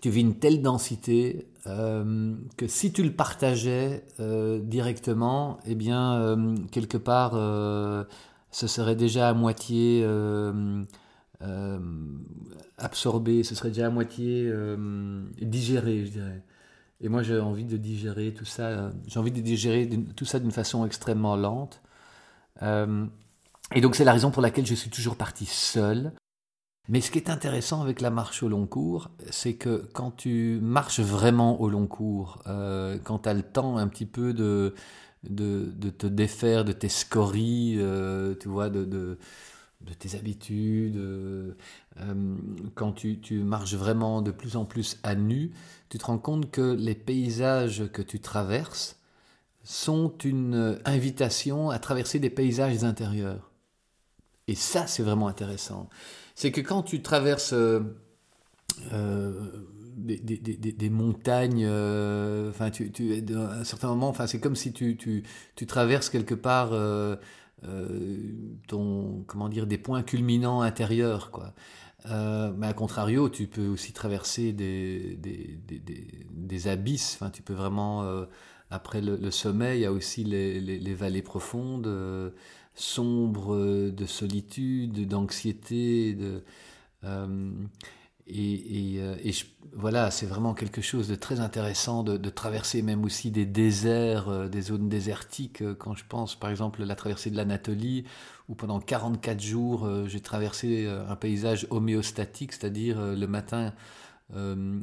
tu 0.01 0.09
vis 0.09 0.21
une 0.21 0.35
telle 0.35 0.61
densité 0.61 1.47
euh, 1.67 2.35
que 2.57 2.67
si 2.67 2.91
tu 2.91 3.03
le 3.03 3.11
partageais 3.11 4.05
euh, 4.19 4.59
directement, 4.59 5.59
eh 5.65 5.75
bien, 5.75 6.13
euh, 6.21 6.55
quelque 6.71 6.97
part, 6.97 7.33
ce 8.51 8.67
serait 8.67 8.95
déjà 8.95 9.29
à 9.29 9.33
moitié 9.33 10.05
absorbé, 12.77 13.43
ce 13.43 13.55
serait 13.55 13.69
déjà 13.69 13.87
à 13.87 13.89
moitié 13.89 14.51
digéré, 15.41 16.05
je 16.05 16.11
dirais. 16.11 16.43
Et 17.01 17.07
moi, 17.07 17.23
j'ai 17.23 17.39
envie 17.39 17.65
de 17.65 17.77
digérer 17.77 18.33
tout 18.33 18.45
ça, 18.45 18.91
j'ai 19.07 19.19
envie 19.19 19.31
de 19.31 19.41
digérer 19.41 19.89
tout 20.15 20.25
ça 20.25 20.39
d'une 20.39 20.51
façon 20.51 20.85
extrêmement 20.85 21.35
lente. 21.35 21.81
et 22.61 23.81
donc, 23.81 23.95
c'est 23.95 24.05
la 24.05 24.13
raison 24.13 24.31
pour 24.31 24.41
laquelle 24.41 24.65
je 24.65 24.75
suis 24.75 24.89
toujours 24.89 25.15
parti 25.15 25.45
seul. 25.45 26.13
Mais 26.87 27.01
ce 27.01 27.11
qui 27.11 27.19
est 27.19 27.29
intéressant 27.29 27.81
avec 27.81 28.01
la 28.01 28.09
marche 28.09 28.41
au 28.41 28.49
long 28.49 28.65
cours, 28.65 29.11
c'est 29.29 29.53
que 29.53 29.87
quand 29.93 30.09
tu 30.09 30.59
marches 30.61 30.99
vraiment 30.99 31.61
au 31.61 31.69
long 31.69 31.85
cours, 31.85 32.41
euh, 32.47 32.97
quand 33.03 33.19
tu 33.19 33.29
as 33.29 33.35
le 33.35 33.43
temps 33.43 33.77
un 33.77 33.87
petit 33.87 34.07
peu 34.07 34.33
de, 34.33 34.73
de, 35.23 35.89
te 35.89 36.07
défaire 36.07 36.65
de 36.65 36.71
tes 36.71 36.89
scories, 36.89 37.75
euh, 37.77 38.33
tu 38.39 38.47
vois, 38.47 38.71
de, 38.71 38.85
de, 38.85 39.19
de 39.81 39.93
tes 39.93 40.17
habitudes, 40.17 40.97
euh, 40.97 41.53
quand 42.73 42.93
tu, 42.93 43.19
tu, 43.19 43.43
marches 43.43 43.75
vraiment 43.75 44.23
de 44.23 44.31
plus 44.31 44.55
en 44.55 44.65
plus 44.65 44.97
à 45.03 45.13
nu, 45.13 45.51
tu 45.89 45.99
te 45.99 46.05
rends 46.05 46.17
compte 46.17 46.49
que 46.49 46.73
les 46.73 46.95
paysages 46.95 47.87
que 47.91 48.01
tu 48.01 48.19
traverses 48.19 48.99
sont 49.63 50.17
une 50.23 50.79
invitation 50.85 51.69
à 51.69 51.77
traverser 51.77 52.17
des 52.17 52.31
paysages 52.31 52.83
intérieurs. 52.83 53.51
Et 54.47 54.55
ça, 54.55 54.87
c'est 54.87 55.03
vraiment 55.03 55.27
intéressant 55.27 55.89
c'est 56.39 56.53
que 56.53 56.61
quand 56.61 56.83
tu 56.83 57.01
traverses 57.01 57.51
euh, 57.51 57.81
euh, 58.93 59.33
des, 59.97 60.89
montagnes, 60.89 61.65
euh, 61.67 62.53
tu, 62.71 63.25
à 63.35 63.59
un 63.59 63.63
certain 63.65 63.89
moment, 63.89 64.07
enfin, 64.07 64.25
c'est 64.25 64.39
comme 64.39 64.55
si 64.55 64.71
tu, 64.71 64.95
tu, 64.95 65.23
tu, 65.57 65.65
traverses 65.65 66.09
quelque 66.09 66.35
part 66.35 66.69
ton, 68.69 69.25
comment 69.27 69.49
dire, 69.49 69.67
des 69.67 69.77
points 69.77 70.01
culminants 70.01 70.61
intérieurs, 70.61 71.29
quoi. 71.31 71.53
mais 72.05 72.67
à 72.67 72.73
contrario, 72.73 73.27
tu 73.27 73.47
peux 73.47 73.67
aussi 73.67 73.91
traverser 73.91 74.53
des, 74.53 75.19
des, 75.19 76.67
abysses. 76.69 77.17
Enfin, 77.19 77.31
tu 77.31 77.41
peux 77.41 77.53
vraiment, 77.53 78.09
après 78.71 79.01
le, 79.01 79.29
sommet, 79.29 79.79
il 79.79 79.81
y 79.81 79.85
a 79.85 79.91
aussi 79.91 80.23
les 80.23 80.93
vallées 80.93 81.21
profondes 81.21 82.33
sombre 82.79 83.55
de 83.89 84.05
solitude, 84.05 85.07
d'anxiété, 85.07 86.13
de 86.13 86.43
et, 88.31 88.97
et, 89.27 89.33
voilà, 89.73 90.11
c'est 90.11 90.27
vraiment 90.27 90.53
quelque 90.53 90.81
chose 90.81 91.07
de 91.07 91.15
très 91.15 91.39
intéressant 91.39 92.03
de, 92.03 92.15
de 92.15 92.29
traverser 92.29 92.83
même 92.83 93.03
aussi 93.03 93.31
des 93.31 93.45
déserts, 93.45 94.49
des 94.49 94.61
zones 94.61 94.87
désertiques. 94.87 95.63
Quand 95.79 95.95
je 95.95 96.03
pense 96.07 96.35
par 96.35 96.51
exemple 96.51 96.83
à 96.83 96.85
la 96.85 96.95
traversée 96.95 97.31
de 97.31 97.35
l'Anatolie, 97.35 98.03
où 98.47 98.55
pendant 98.55 98.79
44 98.79 99.41
jours 99.41 99.89
j'ai 100.07 100.19
traversé 100.19 100.87
un 100.87 101.15
paysage 101.15 101.65
homéostatique, 101.71 102.53
c'est-à-dire 102.53 103.01
le 103.01 103.27
matin 103.27 103.73
euh, 104.35 104.79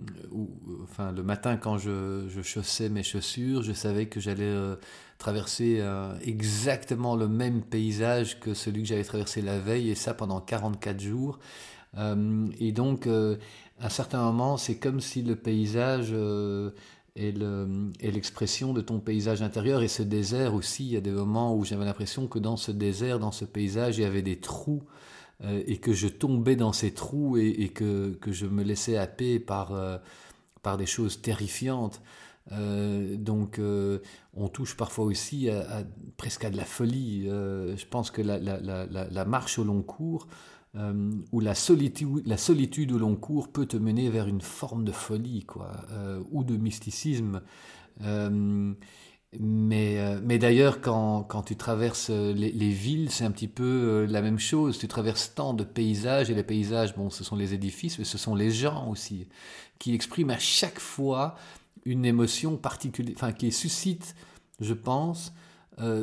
enfin, 0.83 1.12
le 1.12 1.23
matin, 1.23 1.57
quand 1.57 1.79
je, 1.79 2.26
chaussais 2.43 2.88
mes 2.88 3.03
chaussures, 3.03 3.62
je 3.62 3.73
savais 3.73 4.07
que 4.07 4.19
j'allais 4.19 4.43
euh, 4.43 4.76
traverser 5.19 5.79
euh, 5.81 6.15
exactement 6.23 7.15
le 7.15 7.29
même 7.29 7.62
paysage 7.62 8.41
que 8.41 8.55
celui 8.55 8.83
que 8.83 8.88
j'avais 8.88 9.05
traversé 9.05 9.43
la 9.43 9.59
veille, 9.59 9.91
et 9.91 9.95
ça 9.95 10.15
pendant 10.15 10.41
44 10.41 11.00
jours. 11.00 11.38
et 12.59 12.73
donc, 12.73 13.07
à 13.07 13.87
un 13.87 13.88
certain 13.88 14.23
moment, 14.23 14.57
c'est 14.57 14.76
comme 14.76 15.00
si 15.00 15.23
le 15.23 15.37
paysage 15.37 16.15
est 17.15 17.33
l'expression 18.03 18.75
de 18.75 18.81
ton 18.83 19.00
paysage 19.00 19.43
intérieur. 19.43 19.83
Et 19.83 19.88
ce 19.88 20.03
désert 20.03 20.55
aussi, 20.55 20.85
il 20.85 20.93
y 20.93 20.97
a 20.97 21.00
des 21.00 21.12
moments 21.12 21.55
où 21.57 21.65
j'avais 21.65 21.85
l'impression 21.85 22.26
que 22.26 22.38
dans 22.38 22.57
ce 22.57 22.71
désert, 22.73 23.19
dans 23.19 23.33
ce 23.33 23.45
paysage, 23.45 23.99
il 23.99 24.03
y 24.03 24.05
avait 24.05 24.23
des 24.23 24.37
trous 24.37 24.83
euh, 25.45 25.62
et 25.66 25.76
que 25.76 25.93
je 25.93 26.09
tombais 26.09 26.57
dans 26.57 26.73
ces 26.73 26.93
trous 26.93 27.37
et, 27.37 27.69
que, 27.69 28.14
que, 28.14 28.33
je 28.33 28.47
me 28.47 28.62
laissais 28.62 28.97
happer 28.97 29.38
par, 29.38 29.73
euh, 29.73 29.99
par 30.62 30.78
des 30.78 30.87
choses 30.87 31.21
terrifiantes. 31.21 32.00
Euh, 32.52 33.16
donc 33.16 33.61
on 34.35 34.49
touche 34.49 34.76
parfois 34.76 35.05
aussi 35.05 35.50
à, 35.50 35.83
presque 36.16 36.45
à 36.45 36.50
de 36.50 36.57
la 36.57 36.64
folie. 36.64 37.26
je 37.26 37.87
pense 37.87 38.11
que 38.11 38.23
la, 38.23 38.38
la, 38.38 38.61
la, 38.61 38.87
la, 38.87 39.25
marche 39.25 39.59
au 39.59 39.64
long 39.64 39.83
cours 39.83 40.26
ou 41.33 41.40
la 41.40 41.55
solitude, 41.55 42.23
la 42.26 42.37
solitude 42.37 42.93
au 42.93 42.99
long 42.99 43.16
cours 43.16 43.49
peut 43.49 43.66
te 43.66 43.76
mener 43.76 44.11
vers 44.11 44.28
une 44.28 44.43
forme 44.43 44.85
de 44.85 44.93
folie 44.93 45.45
quoi, 45.45 45.73
ou 46.31 46.45
de 46.45 46.57
mysticisme. 46.57 47.43
Mais, 49.38 49.99
euh, 49.99 50.21
mais 50.23 50.38
d'ailleurs, 50.38 50.80
quand, 50.80 51.25
quand, 51.25 51.42
tu 51.42 51.56
traverses 51.56 52.09
euh, 52.11 52.33
les, 52.33 52.52
les 52.52 52.71
villes, 52.71 53.11
c'est 53.11 53.25
un 53.25 53.30
petit 53.30 53.49
peu 53.49 53.64
euh, 53.64 54.06
la 54.06 54.23
même 54.23 54.38
chose. 54.38 54.78
Tu 54.78 54.88
traverses 54.88 55.35
tant 55.35 55.52
de 55.52 55.64
paysages, 55.64 56.30
et 56.30 56.35
les 56.35 56.42
paysages, 56.42 56.95
bon, 56.95 57.11
ce 57.11 57.25
sont 57.25 57.37
les 57.37 57.52
édifices, 57.52 57.99
mais 57.99 58.04
ce 58.04 58.18
sont 58.18 58.35
les 58.35 58.50
gens 58.50 58.88
aussi, 58.88 59.28
qui 59.78 59.95
expriment 59.95 60.30
à 60.30 60.38
chaque 60.38 60.78
fois 60.78 61.37
une 61.85 62.04
émotion 62.04 62.56
particulière, 62.56 63.14
enfin, 63.16 63.33
qui 63.33 63.52
suscite, 63.52 64.14
je 64.61 64.75
pense, 64.75 65.33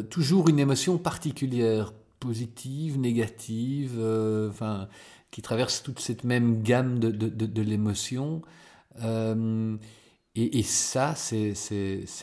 toujours 0.10 0.48
une 0.50 0.60
émotion 0.60 0.98
particulière, 0.98 1.94
positive, 2.20 3.00
négative, 3.00 4.00
enfin, 4.50 4.88
qui 5.32 5.42
traverse 5.42 5.82
toute 5.84 6.00
cette 6.00 6.24
même 6.24 6.62
gamme 6.62 7.00
de, 7.00 7.10
de 7.12 7.62
l'émotion. 7.62 8.44
Et, 10.36 10.64
ça, 10.64 11.14
c'est 11.16 11.54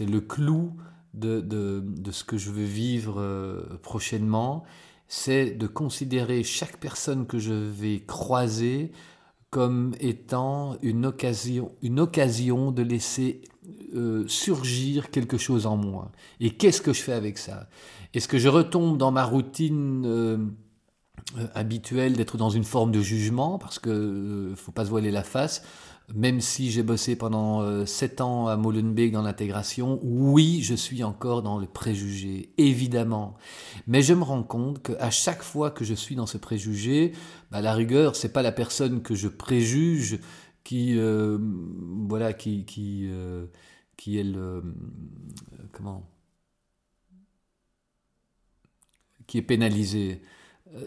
le 0.01 0.21
clou 0.21 0.73
de, 1.15 1.85
ce 2.11 2.25
que 2.25 2.39
je 2.39 2.51
veux 2.51 2.65
vivre 2.65 3.21
euh, 3.21 3.79
prochainement, 3.83 4.65
c'est 5.07 5.53
de 5.53 5.67
considérer 5.69 6.43
chaque 6.43 6.79
personne 6.79 7.27
que 7.27 7.39
je 7.39 7.53
vais 7.53 8.01
croiser 8.01 8.91
comme 9.51 9.95
étant 10.01 10.77
une 10.83 11.07
occasion, 11.07 11.73
une 11.83 12.01
occasion 12.01 12.73
de 12.73 12.83
laisser 12.83 13.43
euh, 13.95 14.27
surgir 14.27 15.11
quelque 15.11 15.39
chose 15.39 15.67
en 15.67 15.77
moi. 15.77 16.11
Et 16.41 16.51
qu'est-ce 16.51 16.81
que 16.81 16.93
je 16.93 17.03
fais 17.03 17.13
avec 17.13 17.39
ça? 17.39 17.69
Est-ce 18.15 18.27
que 18.27 18.39
je 18.39 18.49
retombe 18.49 18.99
dans 18.99 19.13
ma 19.13 19.25
routine 19.25 20.05
euh, 20.07 20.39
habituelle 21.55 22.15
d'être 22.15 22.37
dans 22.37 22.51
une 22.51 22.65
forme 22.65 22.91
de 22.91 23.01
jugement, 23.01 23.59
parce 23.59 23.79
que 23.79 24.51
ne 24.51 24.55
faut 24.57 24.73
pas 24.73 24.85
se 24.85 24.91
voiler 24.91 25.13
la 25.13 25.23
face 25.23 25.63
même 26.15 26.41
si 26.41 26.71
j'ai 26.71 26.83
bossé 26.83 27.17
pendant 27.17 27.63
euh, 27.63 27.87
sept 27.87 28.21
ans 28.21 28.49
à 28.49 28.57
Molenbeek 28.57 29.13
dans 29.13 29.23
l'intégration, 29.23 30.01
oui, 30.03 30.63
je 30.63 30.75
suis 30.75 31.05
encore 31.05 31.43
dans 31.43 31.59
le 31.59 31.67
préjugé, 31.67 32.53
évidemment. 32.59 33.37
Mais 33.87 34.03
je 34.03 34.15
me 34.15 34.23
rends 34.23 34.43
compte 34.43 34.83
qu'à 34.83 35.11
chaque 35.11 35.43
fois 35.43 35.71
que 35.71 35.85
je 35.85 35.95
suis 35.95 36.17
dans 36.17 36.27
ce 36.27 36.39
préjugé, 36.39 37.13
bah, 37.51 37.61
la 37.61 37.75
rigueur, 37.75 38.17
c'est 38.17 38.33
pas 38.33 38.43
la 38.43 38.53
personne 38.53 39.03
que 39.03 39.15
je 39.15 39.29
préjuge 39.29 40.19
qui, 40.65 40.99
euh, 40.99 41.39
voilà, 42.09 42.33
qui, 42.33 42.65
qui, 42.65 43.09
euh, 43.11 43.47
qui 43.97 44.19
est 44.19 44.25
le, 44.25 44.63
comment, 45.73 46.09
qui 49.27 49.39
est 49.39 49.43
pénalisé. 49.43 50.23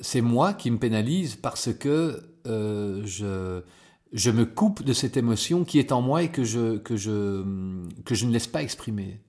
C'est 0.02 0.22
moi 0.22 0.54
qui 0.54 0.72
me 0.72 0.80
pénalise 0.80 1.36
parce 1.36 1.74
que 1.74 2.24
je 2.46 3.64
je 4.14 4.30
me 4.30 4.46
coupe 4.46 4.84
de 4.84 4.94
cette 4.94 5.18
émotion 5.18 5.66
qui 5.66 5.80
est 5.80 5.92
en 5.92 6.02
moi 6.02 6.24
et 6.24 6.30
que 6.30 6.44
je, 6.44 6.78
que 6.78 6.96
je, 6.96 7.44
que 8.06 8.14
je 8.14 8.26
ne 8.26 8.32
laisse 8.32 8.48
pas 8.48 8.62
exprimer. 8.62 9.20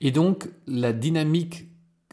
Et 0.00 0.12
donc, 0.12 0.48
la 0.66 0.92
dynamique 0.92 1.66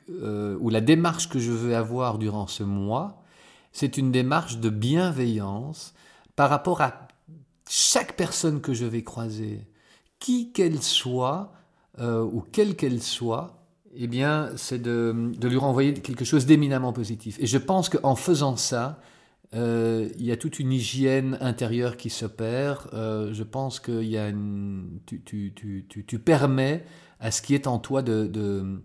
euh, 0.09 0.57
ou 0.59 0.69
la 0.69 0.81
démarche 0.81 1.29
que 1.29 1.39
je 1.39 1.51
veux 1.51 1.75
avoir 1.75 2.17
durant 2.17 2.47
ce 2.47 2.63
mois, 2.63 3.23
c'est 3.71 3.97
une 3.97 4.11
démarche 4.11 4.57
de 4.57 4.69
bienveillance 4.69 5.93
par 6.35 6.49
rapport 6.49 6.81
à 6.81 7.07
chaque 7.69 8.15
personne 8.15 8.61
que 8.61 8.73
je 8.73 8.85
vais 8.85 9.03
croiser, 9.03 9.67
qui 10.17 10.51
qu'elle 10.51 10.81
soit, 10.81 11.53
euh, 11.99 12.23
ou 12.23 12.43
quelle 12.51 12.75
qu'elle 12.75 13.03
soit, 13.03 13.63
eh 13.93 14.07
bien, 14.07 14.49
c'est 14.55 14.81
de, 14.81 15.31
de 15.37 15.47
lui 15.47 15.57
renvoyer 15.57 15.93
quelque 15.93 16.25
chose 16.25 16.47
d'éminemment 16.47 16.93
positif. 16.93 17.37
Et 17.39 17.45
je 17.45 17.57
pense 17.59 17.89
qu'en 17.89 18.15
faisant 18.15 18.55
ça, 18.55 18.99
euh, 19.55 20.09
il 20.17 20.25
y 20.25 20.31
a 20.31 20.37
toute 20.37 20.59
une 20.59 20.71
hygiène 20.71 21.37
intérieure 21.41 21.97
qui 21.97 22.09
s'opère. 22.09 22.87
Euh, 22.93 23.33
je 23.33 23.43
pense 23.43 23.79
que 23.79 24.01
tu, 25.05 26.19
permets 26.19 26.85
à 27.19 27.31
ce 27.31 27.41
qui 27.41 27.55
est 27.55 27.67
en 27.67 27.79
toi 27.79 28.01
de, 28.01 28.81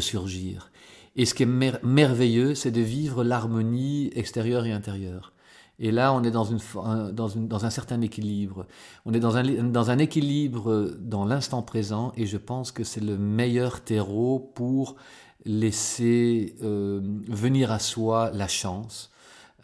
surgir. 0.00 0.70
Et 1.16 1.26
ce 1.26 1.34
qui 1.34 1.44
est 1.44 1.82
merveilleux, 1.82 2.54
c'est 2.54 2.70
de 2.70 2.80
vivre 2.80 3.24
l'harmonie 3.24 4.10
extérieure 4.14 4.66
et 4.66 4.72
intérieure. 4.72 5.32
Et 5.80 5.90
là, 5.90 6.12
on 6.12 6.22
est 6.22 6.30
dans, 6.30 7.64
un 7.64 7.70
certain 7.70 8.00
équilibre. 8.00 8.66
On 9.04 9.12
est 9.12 9.20
dans 9.20 9.36
un, 9.36 9.42
dans 9.64 9.90
un 9.90 9.98
équilibre 9.98 10.94
dans 11.00 11.24
l'instant 11.24 11.62
présent, 11.62 12.12
et 12.16 12.26
je 12.26 12.36
pense 12.36 12.72
que 12.72 12.84
c'est 12.84 13.00
le 13.00 13.18
meilleur 13.18 13.80
terreau 13.82 14.38
pour 14.54 14.96
laisser 15.44 16.54
euh, 16.62 17.00
venir 17.28 17.70
à 17.70 17.78
soi 17.78 18.30
la 18.32 18.48
chance, 18.48 19.10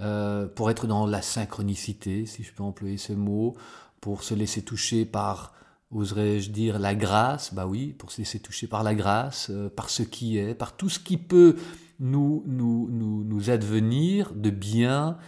euh, 0.01 0.47
pour 0.47 0.71
être 0.71 0.87
dans 0.87 1.07
la 1.07 1.21
synchronicité, 1.21 2.25
si 2.25 2.43
je 2.43 2.53
peux 2.55 2.63
employer 2.63 2.97
ce 2.97 3.13
mot, 3.13 3.55
pour 4.01 4.23
se 4.23 4.33
laisser 4.33 4.63
toucher 4.63 5.05
par, 5.05 5.53
oserais-je 5.91 6.51
dire, 6.51 6.79
la 6.79 6.95
grâce, 6.95 7.53
bah 7.53 7.67
oui, 7.67 7.95
pour 7.99 8.11
se 8.11 8.19
laisser 8.19 8.41
toucher 8.41 8.67
par 8.67 8.83
la 8.83 8.95
grâce, 8.95 9.49
euh, 9.51 9.69
par 9.69 9.91
ce 9.91 10.03
qui 10.03 10.39
est, 10.39 10.55
par 10.55 10.75
tout 10.75 10.89
ce 10.89 10.99
qui 10.99 11.19
peut 11.19 11.57
nous, 11.99 12.43
nous, 12.47 12.89
nous, 12.91 13.25
nous 13.25 13.51
advenir 13.51 14.33
de 14.35 14.49
bien, 14.49 15.19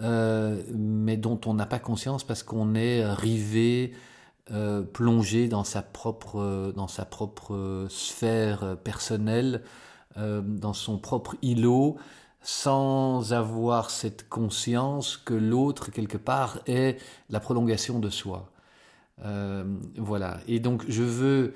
euh, 0.00 0.62
mais 0.74 1.18
dont 1.18 1.38
on 1.44 1.52
n'a 1.52 1.66
pas 1.66 1.78
conscience 1.78 2.24
parce 2.24 2.42
qu'on 2.42 2.74
est 2.74 3.04
rivé, 3.06 3.92
plongé 4.92 5.48
dans 5.48 5.64
sa 5.64 5.80
propre, 5.80 6.72
dans 6.76 6.88
sa 6.88 7.06
propre 7.06 7.86
sphère 7.88 8.76
personnelle, 8.84 9.62
dans 10.16 10.74
son 10.74 10.98
propre 10.98 11.34
îlot, 11.40 11.96
sans 12.44 13.32
avoir 13.32 13.88
cette 13.88 14.28
conscience 14.28 15.16
que 15.16 15.32
l'autre, 15.32 15.90
quelque 15.90 16.18
part, 16.18 16.60
est 16.66 16.98
la 17.30 17.40
prolongation 17.40 17.98
de 17.98 18.10
soi. 18.10 18.52
Euh, 19.24 19.64
voilà. 19.96 20.40
Et 20.46 20.60
donc, 20.60 20.84
je 20.86 21.02
veux 21.02 21.54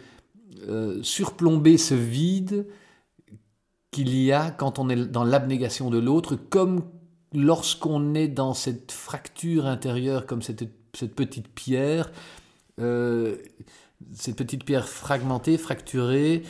euh, 0.67 1.03
surplomber 1.03 1.77
ce 1.77 1.95
vide 1.95 2.67
qu'il 3.91 4.17
y 4.19 4.33
a 4.33 4.51
quand 4.51 4.79
on 4.79 4.89
est 4.89 4.97
dans 4.97 5.25
l'abnégation 5.25 5.91
de 5.91 5.99
l'autre, 5.99 6.37
comme 6.37 6.83
lorsqu'on 7.35 8.15
est 8.15 8.29
dans 8.29 8.55
cette 8.55 8.91
fracture 8.91 9.67
intérieure, 9.67 10.25
comme 10.25 10.41
cette, 10.41 10.65
petite 11.15 11.49
pierre, 11.49 12.11
euh, 12.81 13.37
cette 14.15 14.37
petite 14.37 14.65
pierre 14.65 14.89
fragmentée, 14.89 15.59
fracturée, 15.59 16.45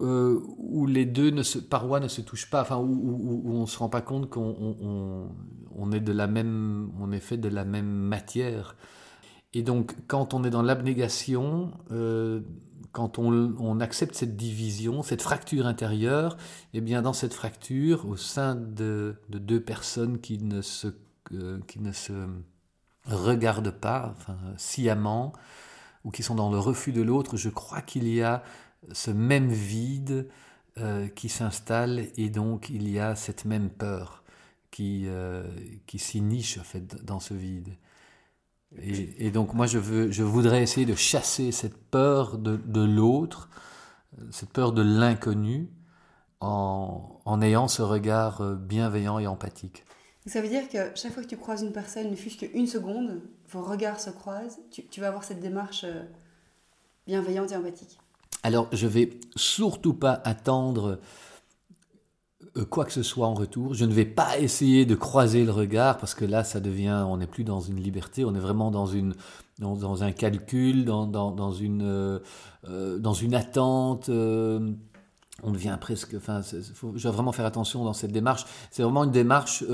euh, 0.00 0.40
où 0.58 0.86
les 0.86 1.06
deux 1.06 1.30
ne 1.30 1.42
parois 1.60 2.00
ne 2.00 2.08
se 2.08 2.20
touchent 2.20 2.50
pas, 2.50 2.62
enfin 2.62 2.76
où, 2.76 3.42
on 3.46 3.66
se 3.66 3.78
rend 3.78 3.88
pas 3.88 4.00
compte 4.00 4.30
qu'on 4.30 4.76
on, 4.80 5.28
on 5.74 5.92
est 5.92 5.98
est 7.12 7.20
fait 7.20 7.36
de 7.36 7.48
la 7.48 7.64
même 7.64 7.88
matière. 7.88 8.76
Et 9.54 9.62
donc, 9.62 9.94
quand 10.06 10.34
on 10.34 10.44
est 10.44 10.50
dans 10.50 10.62
l'abnégation, 10.62 11.72
euh, 11.90 12.40
quand 12.92 13.18
on, 13.18 13.80
accepte 13.80 14.14
cette 14.14 14.36
division, 14.36 15.02
cette 15.02 15.22
fracture 15.22 15.66
intérieure, 15.66 16.36
eh 16.74 16.80
bien, 16.80 17.02
dans 17.02 17.12
cette 17.12 17.34
fracture, 17.34 18.08
au 18.08 18.16
sein 18.16 18.54
de, 18.54 19.16
de 19.28 19.38
deux 19.38 19.60
personnes 19.60 20.20
qui 20.20 20.38
ne 20.38 20.62
se, 20.62 20.88
euh, 21.32 21.58
qui 21.66 21.80
ne 21.80 21.92
se 21.92 22.12
regardent 23.06 23.70
pas, 23.70 24.14
enfin, 24.16 24.36
sciemment, 24.56 25.32
ou 26.04 26.10
qui 26.10 26.22
sont 26.22 26.34
dans 26.34 26.50
le 26.50 26.58
refus 26.58 26.92
de 26.92 27.02
l'autre, 27.02 27.36
je 27.36 27.48
crois 27.48 27.80
qu'il 27.80 28.08
y 28.08 28.22
a 28.22 28.42
ce 28.92 29.10
même 29.10 29.48
vide 29.48 30.28
qui 31.16 31.28
s'installe 31.28 32.06
et 32.16 32.30
donc 32.30 32.70
il 32.70 32.88
y 32.88 33.00
a 33.00 33.16
cette 33.16 33.44
même 33.44 33.68
peur 33.68 34.22
qui, 34.70 35.08
qui 35.86 35.98
s'y 35.98 36.20
niche 36.20 36.60
dans 37.02 37.18
ce 37.18 37.34
vide. 37.34 37.70
Et, 38.80 39.32
donc 39.32 39.54
moi 39.54 39.66
je, 39.66 39.78
veux, 39.78 40.12
je 40.12 40.22
voudrais 40.22 40.62
essayer 40.62 40.86
de 40.86 40.94
chasser 40.94 41.50
cette 41.50 41.76
peur 41.76 42.38
de, 42.38 42.56
de 42.56 42.82
l'autre, 42.82 43.48
cette 44.30 44.50
peur 44.50 44.72
de 44.72 44.82
l'inconnu, 44.82 45.68
en, 46.40 47.20
en, 47.24 47.42
ayant 47.42 47.66
ce 47.66 47.82
regard 47.82 48.54
bienveillant 48.54 49.18
et 49.18 49.26
empathique. 49.26 49.84
Ça 50.28 50.42
veut 50.42 50.48
dire 50.48 50.68
que 50.68 50.94
chaque 50.94 51.12
fois 51.12 51.22
que 51.22 51.28
tu 51.28 51.38
croises 51.38 51.62
une 51.62 51.72
personne, 51.72 52.10
ne 52.10 52.16
fût-ce 52.16 52.36
qu'une 52.36 52.66
seconde, 52.66 53.22
vos 53.48 53.62
regards 53.62 53.98
se 53.98 54.10
croisent, 54.10 54.58
tu, 54.70 55.00
vas 55.00 55.08
avoir 55.08 55.24
cette 55.24 55.40
démarche 55.40 55.84
euh, 55.84 56.04
bienveillante 57.06 57.52
et 57.52 57.56
empathique. 57.56 57.98
Alors 58.42 58.68
je 58.72 58.86
vais 58.86 59.10
surtout 59.36 59.94
pas 59.94 60.20
attendre 60.24 60.98
euh, 62.56 62.64
quoi 62.64 62.84
que 62.84 62.92
ce 62.92 63.02
soit 63.02 63.26
en 63.26 63.34
retour. 63.34 63.74
Je 63.74 63.84
ne 63.84 63.92
vais 63.92 64.04
pas 64.04 64.38
essayer 64.38 64.86
de 64.86 64.94
croiser 64.94 65.44
le 65.44 65.52
regard 65.52 65.98
parce 65.98 66.14
que 66.14 66.24
là, 66.24 66.44
ça 66.44 66.60
devient, 66.60 67.04
on 67.08 67.16
n'est 67.18 67.26
plus 67.26 67.44
dans 67.44 67.60
une 67.60 67.80
liberté, 67.80 68.24
on 68.24 68.34
est 68.34 68.40
vraiment 68.40 68.70
dans 68.70 68.86
une, 68.86 69.14
dans, 69.58 70.02
un 70.02 70.12
calcul, 70.12 70.84
dans, 70.84 71.06
dans, 71.06 71.52
une, 71.52 71.82
euh, 71.82 72.18
euh 72.68 72.98
dans 72.98 73.14
une 73.14 73.34
attente. 73.34 74.08
On 74.08 75.52
devient 75.52 75.78
presque, 75.80 76.14
enfin, 76.16 76.42
faut, 76.74 76.92
je 76.96 77.02
dois 77.02 77.12
vraiment 77.12 77.32
faire 77.32 77.46
attention 77.46 77.84
dans 77.84 77.92
cette 77.92 78.12
démarche. 78.12 78.44
C'est 78.70 78.82
vraiment 78.82 79.04
une 79.04 79.12
démarche 79.12 79.64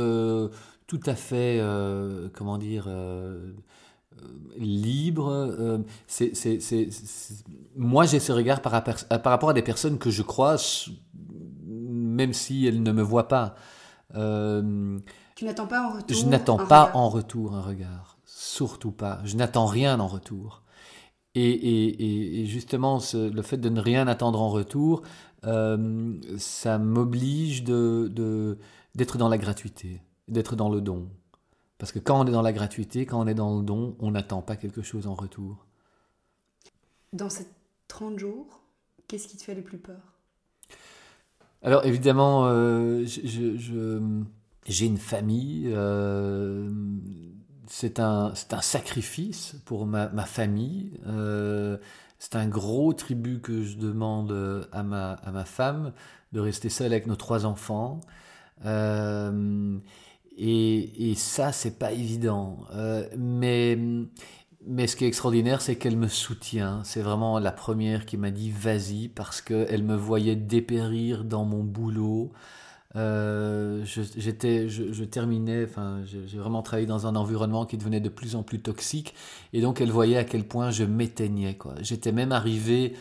tout 0.86 1.00
à 1.06 1.14
fait, 1.14 1.62
comment 2.34 2.58
dire. 2.58 2.86
Libre, 4.56 5.82
c'est, 6.06 6.34
c'est, 6.34 6.60
c'est, 6.60 6.88
moi 7.76 8.04
j'ai 8.06 8.20
ce 8.20 8.32
regard 8.32 8.60
par, 8.62 8.82
par 8.82 9.32
rapport 9.32 9.50
à 9.50 9.52
des 9.52 9.62
personnes 9.62 9.98
que 9.98 10.10
je 10.10 10.22
croise 10.22 10.90
même 12.14 12.32
si 12.32 12.66
elle 12.66 12.82
ne 12.82 12.92
me 12.92 13.02
voit 13.02 13.28
pas. 13.28 13.54
Euh, 14.14 14.98
tu 15.34 15.44
n'attends 15.44 15.66
pas 15.66 15.82
en 15.82 15.92
retour 15.94 16.16
Je 16.16 16.26
n'attends 16.26 16.66
pas 16.66 16.92
en 16.94 17.08
retour 17.08 17.54
un 17.54 17.60
regard. 17.60 18.18
Surtout 18.24 18.92
pas. 18.92 19.20
Je 19.24 19.36
n'attends 19.36 19.66
rien 19.66 19.98
en 20.00 20.06
retour. 20.06 20.62
Et, 21.36 22.44
justement, 22.46 23.00
le 23.12 23.42
fait 23.42 23.56
de 23.56 23.68
ne 23.68 23.80
rien 23.80 24.06
attendre 24.06 24.40
en 24.40 24.50
retour, 24.50 25.02
euh, 25.44 26.14
ça 26.38 26.78
m'oblige 26.78 27.64
de, 27.64 28.56
d'être 28.94 29.18
dans 29.18 29.28
la 29.28 29.36
gratuité, 29.36 30.00
d'être 30.28 30.54
dans 30.54 30.68
le 30.68 30.80
don. 30.80 31.08
Parce 31.78 31.92
que 31.92 31.98
quand 31.98 32.20
on 32.20 32.26
est 32.26 32.32
dans 32.32 32.42
la 32.42 32.52
gratuité, 32.52 33.06
quand 33.06 33.20
on 33.20 33.26
est 33.26 33.34
dans 33.34 33.58
le 33.58 33.64
don, 33.64 33.96
on 33.98 34.12
n'attend 34.12 34.42
pas 34.42 34.56
quelque 34.56 34.82
chose 34.82 35.06
en 35.06 35.14
retour. 35.14 35.66
Dans 37.12 37.30
ces 37.30 37.46
30 37.88 38.18
jours, 38.18 38.62
qu'est-ce 39.08 39.28
qui 39.28 39.36
te 39.36 39.42
fait 39.42 39.54
le 39.54 39.62
plus 39.62 39.78
peur? 39.78 40.00
Alors 41.62 41.84
évidemment, 41.86 42.44
euh, 42.46 43.04
j'ai 43.06 44.86
une 44.86 44.98
famille. 44.98 45.70
Euh, 45.72 46.70
c'est 47.66 47.98
un, 47.98 48.32
un, 48.50 48.60
sacrifice 48.60 49.56
pour 49.64 49.86
ma, 49.86 50.08
ma 50.08 50.26
famille. 50.26 50.92
Euh, 51.06 51.78
c'est 52.18 52.36
un 52.36 52.46
gros 52.46 52.92
tribut 52.92 53.40
que 53.40 53.62
je 53.64 53.76
demande 53.78 54.68
à 54.72 54.82
ma, 54.82 55.12
à 55.12 55.32
ma 55.32 55.44
femme 55.44 55.92
de 56.32 56.40
rester 56.40 56.68
seule 56.68 56.92
avec 56.92 57.06
nos 57.06 57.16
trois 57.16 57.46
enfants. 57.46 58.00
Et, 60.36 61.14
ça, 61.16 61.52
c'est 61.52 61.78
pas 61.78 61.92
évident. 61.92 62.58
mais 63.16 63.78
mais 64.66 64.86
ce 64.86 64.96
qui 64.96 65.04
est 65.04 65.08
extraordinaire, 65.08 65.60
c'est 65.60 65.76
qu'elle 65.76 65.96
me 65.96 66.08
soutient. 66.08 66.82
C'est 66.84 67.02
vraiment 67.02 67.38
la 67.38 67.52
première 67.52 68.06
qui 68.06 68.16
m'a 68.16 68.30
dit 68.30 68.50
vas-y 68.50 69.08
parce 69.08 69.40
qu'elle 69.40 69.82
me 69.82 69.96
voyait 69.96 70.36
dépérir 70.36 71.24
dans 71.24 71.44
mon 71.44 71.62
boulot. 71.62 72.32
Euh, 72.96 73.84
j'étais, 73.84 74.68
je, 74.68 75.04
terminais, 75.04 75.64
enfin, 75.64 76.02
j'ai 76.04 76.38
vraiment 76.38 76.62
travaillé 76.62 76.86
dans 76.86 77.06
un 77.06 77.16
environnement 77.16 77.66
qui 77.66 77.76
devenait 77.76 78.00
de 78.00 78.08
plus 78.08 78.36
en 78.36 78.44
plus 78.44 78.60
toxique, 78.60 79.14
et 79.52 79.60
donc 79.60 79.80
elle 79.80 79.90
voyait 79.90 80.16
à 80.16 80.24
quel 80.24 80.44
point 80.44 80.70
je 80.70 80.84
m'éteignais. 80.84 81.58
J'étais 81.80 82.12
même 82.12 82.30
arrivé, 82.30 82.94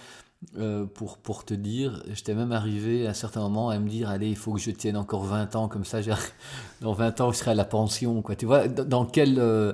euh, 0.58 0.86
pour, 0.86 1.18
pour 1.18 1.46
te 1.46 1.54
dire, 1.54 2.04
j'étais 2.12 2.36
même 2.36 2.52
arrivé 2.52 3.08
à 3.08 3.12
un 3.12 3.14
certain 3.14 3.42
moment 3.42 3.70
à 3.70 3.80
me 3.80 3.90
dire, 3.90 4.10
allez, 4.10 4.30
il 4.30 4.36
faut 4.36 4.54
que 4.54 4.60
je 4.60 4.72
tienne 4.72 4.98
encore 4.98 5.24
20 5.24 5.56
ans, 5.56 5.68
comme 5.68 5.86
ça, 5.86 6.00
dans 6.82 6.94
20 6.94 7.22
ans, 7.22 7.32
je 7.32 7.38
serai 7.38 7.52
à 7.52 7.56
la 7.56 7.66
pension. 7.66 8.22
Quoi. 8.22 8.36
Tu 8.36 8.46
vois, 8.46 8.68
dans, 8.68 9.06
quel... 9.06 9.40
Euh, 9.40 9.74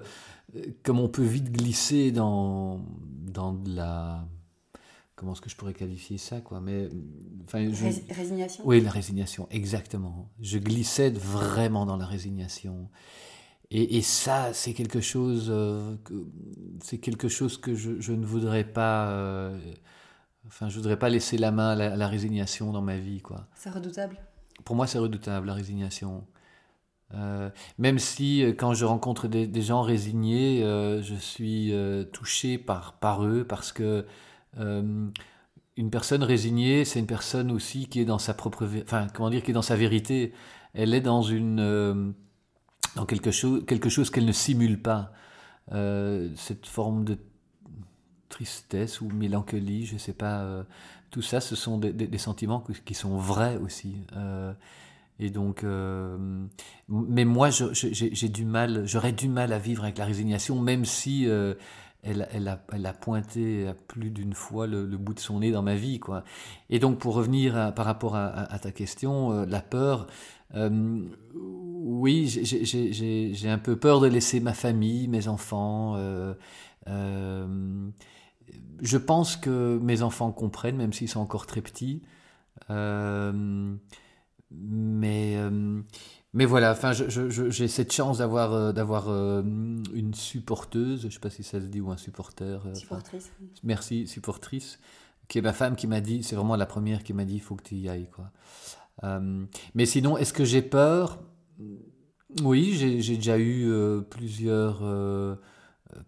comme 0.84 1.00
on 1.00 1.10
peut 1.10 1.24
vite 1.24 1.52
glisser 1.52 2.12
dans, 2.12 2.82
dans 3.32 3.54
de 3.54 3.76
la. 3.76 4.26
Comment 5.16 5.34
est-ce 5.34 5.42
que 5.42 5.50
je 5.50 5.56
pourrais 5.56 5.74
qualifier 5.74 6.18
ça 6.18 6.40
quoi 6.40 6.62
Mais, 6.62 6.90
enfin, 7.44 7.70
Résignation? 8.10 8.64
Oui, 8.66 8.80
la 8.80 8.90
résignation, 8.90 9.48
exactement. 9.52 10.32
Je 10.42 10.58
glissais 10.58 11.10
vraiment 11.10 11.86
dans 11.86 11.98
la 11.98 12.06
résignation. 12.06 12.90
Et, 13.70 13.98
et 13.98 14.02
ça, 14.02 14.54
c'est 14.54 14.74
quelque 14.74 15.02
chose, 15.02 15.48
euh, 15.50 15.96
que, 16.04 16.26
c'est 16.82 16.98
quelque 16.98 17.28
chose 17.28 17.58
que 17.58 17.76
je, 17.76 18.00
je 18.00 18.14
ne 18.14 18.26
voudrais 18.26 18.64
pas. 18.64 19.12
Euh, 19.12 19.60
enfin, 20.50 20.68
je 20.68 20.76
voudrais 20.76 20.98
pas 20.98 21.10
laisser 21.10 21.38
la 21.38 21.52
main 21.52 21.70
à 21.70 21.96
la, 21.96 22.08
résignation 22.08 22.72
dans 22.72 22.82
ma 22.82 22.98
vie, 22.98 23.22
quoi. 23.22 23.48
C'est 23.56 23.70
redoutable. 23.70 24.18
Pour 24.66 24.76
moi, 24.76 24.88
c'est 24.88 24.98
redoutable 24.98 25.48
la 25.48 25.54
résignation. 25.54 26.26
Euh, 27.14 27.50
même 27.78 27.98
si 27.98 28.44
euh, 28.44 28.54
quand 28.54 28.74
je 28.74 28.86
rencontre 28.86 29.28
des, 29.28 29.62
gens 29.62 29.82
résignés, 29.82 30.64
euh, 30.64 31.02
je 31.02 31.16
suis 31.16 31.74
touché 32.12 32.58
par, 32.58 32.94
par 32.94 33.26
eux 33.26 33.46
parce 33.48 33.72
que 33.72 34.06
une 34.58 35.92
personne 35.92 36.24
résignée, 36.24 36.84
c'est 36.84 37.00
une 37.00 37.08
personne 37.08 37.52
aussi 37.52 37.88
qui 37.88 38.02
est 38.02 38.06
dans 38.06 38.20
sa 38.20 38.34
propre, 38.34 38.68
enfin 38.84 39.08
comment 39.14 39.30
dire, 39.30 39.44
qui 39.44 39.52
est 39.52 39.54
dans 39.54 39.62
sa 39.62 39.78
vérité. 39.78 40.34
Elle 40.74 40.94
est 40.94 41.02
dans 41.02 41.22
une, 41.22 42.14
dans 42.96 43.06
quelque 43.06 43.32
chose, 43.32 43.64
quelque 43.66 43.90
chose 43.90 44.10
qu'elle 44.10 44.26
ne 44.26 44.32
simule 44.34 44.82
pas. 44.82 45.14
cette 45.72 46.66
forme 46.66 47.06
de 47.06 47.18
tristesse 48.30 49.02
ou 49.02 49.10
mélancolie, 49.10 49.86
je 49.86 49.98
sais 49.98 50.14
pas. 50.14 50.66
tout 51.12 51.22
ça, 51.22 51.42
ce 51.42 51.56
sont 51.56 51.78
des, 51.78 52.18
sentiments 52.18 52.64
qui 52.86 52.94
sont 52.94 53.18
vrais 53.18 53.58
aussi. 53.58 53.96
Et 55.20 55.30
donc, 55.30 55.64
euh, 55.64 56.18
mais 56.88 57.26
moi, 57.26 57.50
j'ai 57.52 58.30
du 58.30 58.46
mal, 58.46 58.84
j'aurais 58.86 59.12
du 59.12 59.28
mal 59.28 59.52
à 59.52 59.60
vivre 59.60 59.84
avec 59.84 59.98
la 59.98 60.06
résignation, 60.06 60.60
même 60.62 60.86
si 60.86 61.28
euh, 61.28 61.56
elle, 62.04 62.30
elle, 62.32 62.48
a, 62.48 62.64
elle, 62.72 62.86
a, 62.86 62.94
pointé 62.94 63.70
plus 63.88 64.12
d'une 64.12 64.34
fois 64.34 64.66
le, 64.66 64.86
bout 64.86 65.14
de 65.14 65.20
son 65.20 65.42
nez 65.42 65.52
dans 65.52 65.62
ma 65.62 65.76
vie, 65.76 66.00
quoi. 66.00 66.24
Et 66.70 66.80
donc, 66.80 67.00
pour 67.00 67.16
revenir 67.16 67.74
par 67.76 67.86
rapport 67.86 68.16
à, 68.16 68.60
ta 68.60 68.72
question, 68.72 69.34
euh, 69.34 69.46
la 69.46 69.62
peur, 69.62 70.08
oui, 71.36 72.28
j'ai 72.28 73.50
un 73.50 73.58
peu 73.58 73.76
peur 73.76 74.00
de 74.00 74.08
laisser 74.08 74.40
ma 74.40 74.54
famille, 74.54 75.10
mes 75.10 75.28
enfants. 75.28 75.98
Je 78.82 78.98
pense 78.98 79.36
que 79.36 79.80
mes 79.82 80.02
enfants 80.02 80.32
comprennent, 80.32 80.78
même 80.78 80.94
s'ils 80.94 81.10
sont 81.10 81.20
encore 81.20 81.46
très 81.46 81.62
petits. 81.62 82.02
Euh, 82.70 83.32
mais, 84.52 85.36
euh, 85.38 85.82
mais 86.34 86.46
voilà, 86.46 86.72
enfin, 86.72 86.92
j'ai 86.94 87.68
cette 87.68 87.94
chance 87.94 88.20
d'avoir 88.20 88.54
euh, 88.54 88.72
d'avoir 88.72 89.10
une 89.10 90.14
supporteuse, 90.14 91.02
je 91.02 91.08
ne 91.08 91.12
sais 91.12 91.20
pas 91.20 91.30
si 91.30 91.44
ça 91.44 91.60
se 91.60 91.66
dit, 91.66 91.82
ou 91.82 91.92
un 91.92 91.98
supporter. 91.98 92.62
supportrice. 92.76 93.32
merci, 93.64 94.08
supportrice, 94.08 94.80
qui 95.28 95.38
est 95.38 95.42
ma 95.42 95.54
femme 95.54 95.76
qui 95.76 95.88
m'a 95.88 96.02
dit, 96.02 96.24
c'est 96.24 96.36
vraiment 96.36 96.56
la 96.56 96.66
première 96.66 97.04
qui 97.04 97.14
m'a 97.14 97.26
dit, 97.26 97.36
il 97.36 97.42
faut 97.42 97.56
que 97.56 97.64
tu 97.64 97.76
y 97.76 97.90
ailles. 97.90 98.10
Quoi. 98.10 98.32
mais 99.74 99.86
sinon, 99.86 100.18
est-ce 100.18 100.34
que 100.34 100.46
j'ai 100.46 100.62
peur? 100.62 101.20
Oui, 102.44 102.74
j'ai 102.74 103.16
déjà 103.16 103.40
eu 103.40 103.72
plusieurs 104.10 104.84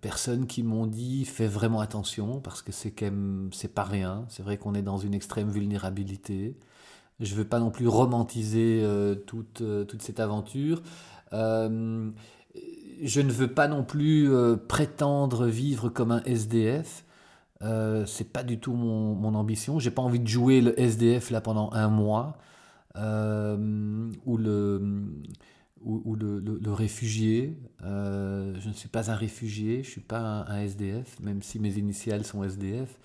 personnes 0.02 0.48
qui 0.48 0.64
m'ont 0.64 0.88
dit 0.88 1.26
fais 1.26 1.48
vraiment 1.48 1.80
attention 1.80 2.40
parce 2.40 2.62
que 2.62 2.72
c'est 2.72 2.94
c'est 3.52 3.74
pas 3.74 3.84
rien. 3.84 4.26
C'est 4.30 4.44
vrai 4.44 4.58
qu'on 4.58 4.76
est 4.76 4.82
dans 4.82 4.98
une 4.98 5.14
extrême 5.14 5.50
vulnérabilité. 5.50 6.56
Je 7.22 7.36
veux 7.36 7.46
pas 7.46 7.60
non 7.60 7.70
plus 7.70 7.88
romantiser 7.88 8.82
euh, 8.84 9.14
toute, 9.14 9.62
euh, 9.62 9.86
toute, 9.86 10.02
cette 10.02 10.20
aventure. 10.20 10.82
Euh, 11.34 12.10
je 13.04 13.22
ne 13.22 13.32
veux 13.32 13.48
pas 13.48 13.68
non 13.68 13.84
plus 13.84 14.30
prétendre 14.68 15.48
vivre 15.48 15.90
comme 15.90 16.12
un 16.12 16.22
SDF. 16.24 17.06
C'est 18.06 18.32
pas 18.32 18.44
du 18.44 18.60
tout 18.60 18.74
mon, 18.74 19.16
mon 19.16 19.34
ambition. 19.34 19.80
J'ai 19.80 19.92
pas 19.92 20.02
envie 20.02 20.20
de 20.20 20.28
jouer 20.28 20.62
le 20.62 20.80
SDF 20.80 21.32
là 21.32 21.42
pendant 21.42 21.72
un 21.74 21.88
mois 21.88 22.38
ou 22.96 24.38
le 24.38 24.82
ou, 25.84 26.16
le, 26.16 26.40
le, 26.40 26.74
réfugié. 26.74 27.58
je 27.82 28.68
ne 28.68 28.74
suis 28.74 28.90
pas 28.90 29.12
un 29.12 29.16
réfugié, 29.16 29.84
je 29.84 29.90
suis 29.90 30.02
pas 30.02 30.46
un, 30.48 30.62
SDF, 30.62 31.20
même 31.20 31.42
si 31.42 31.60
mes 31.60 31.78
initiales 31.78 32.26
sont 32.26 32.44
SDF. 32.44 33.00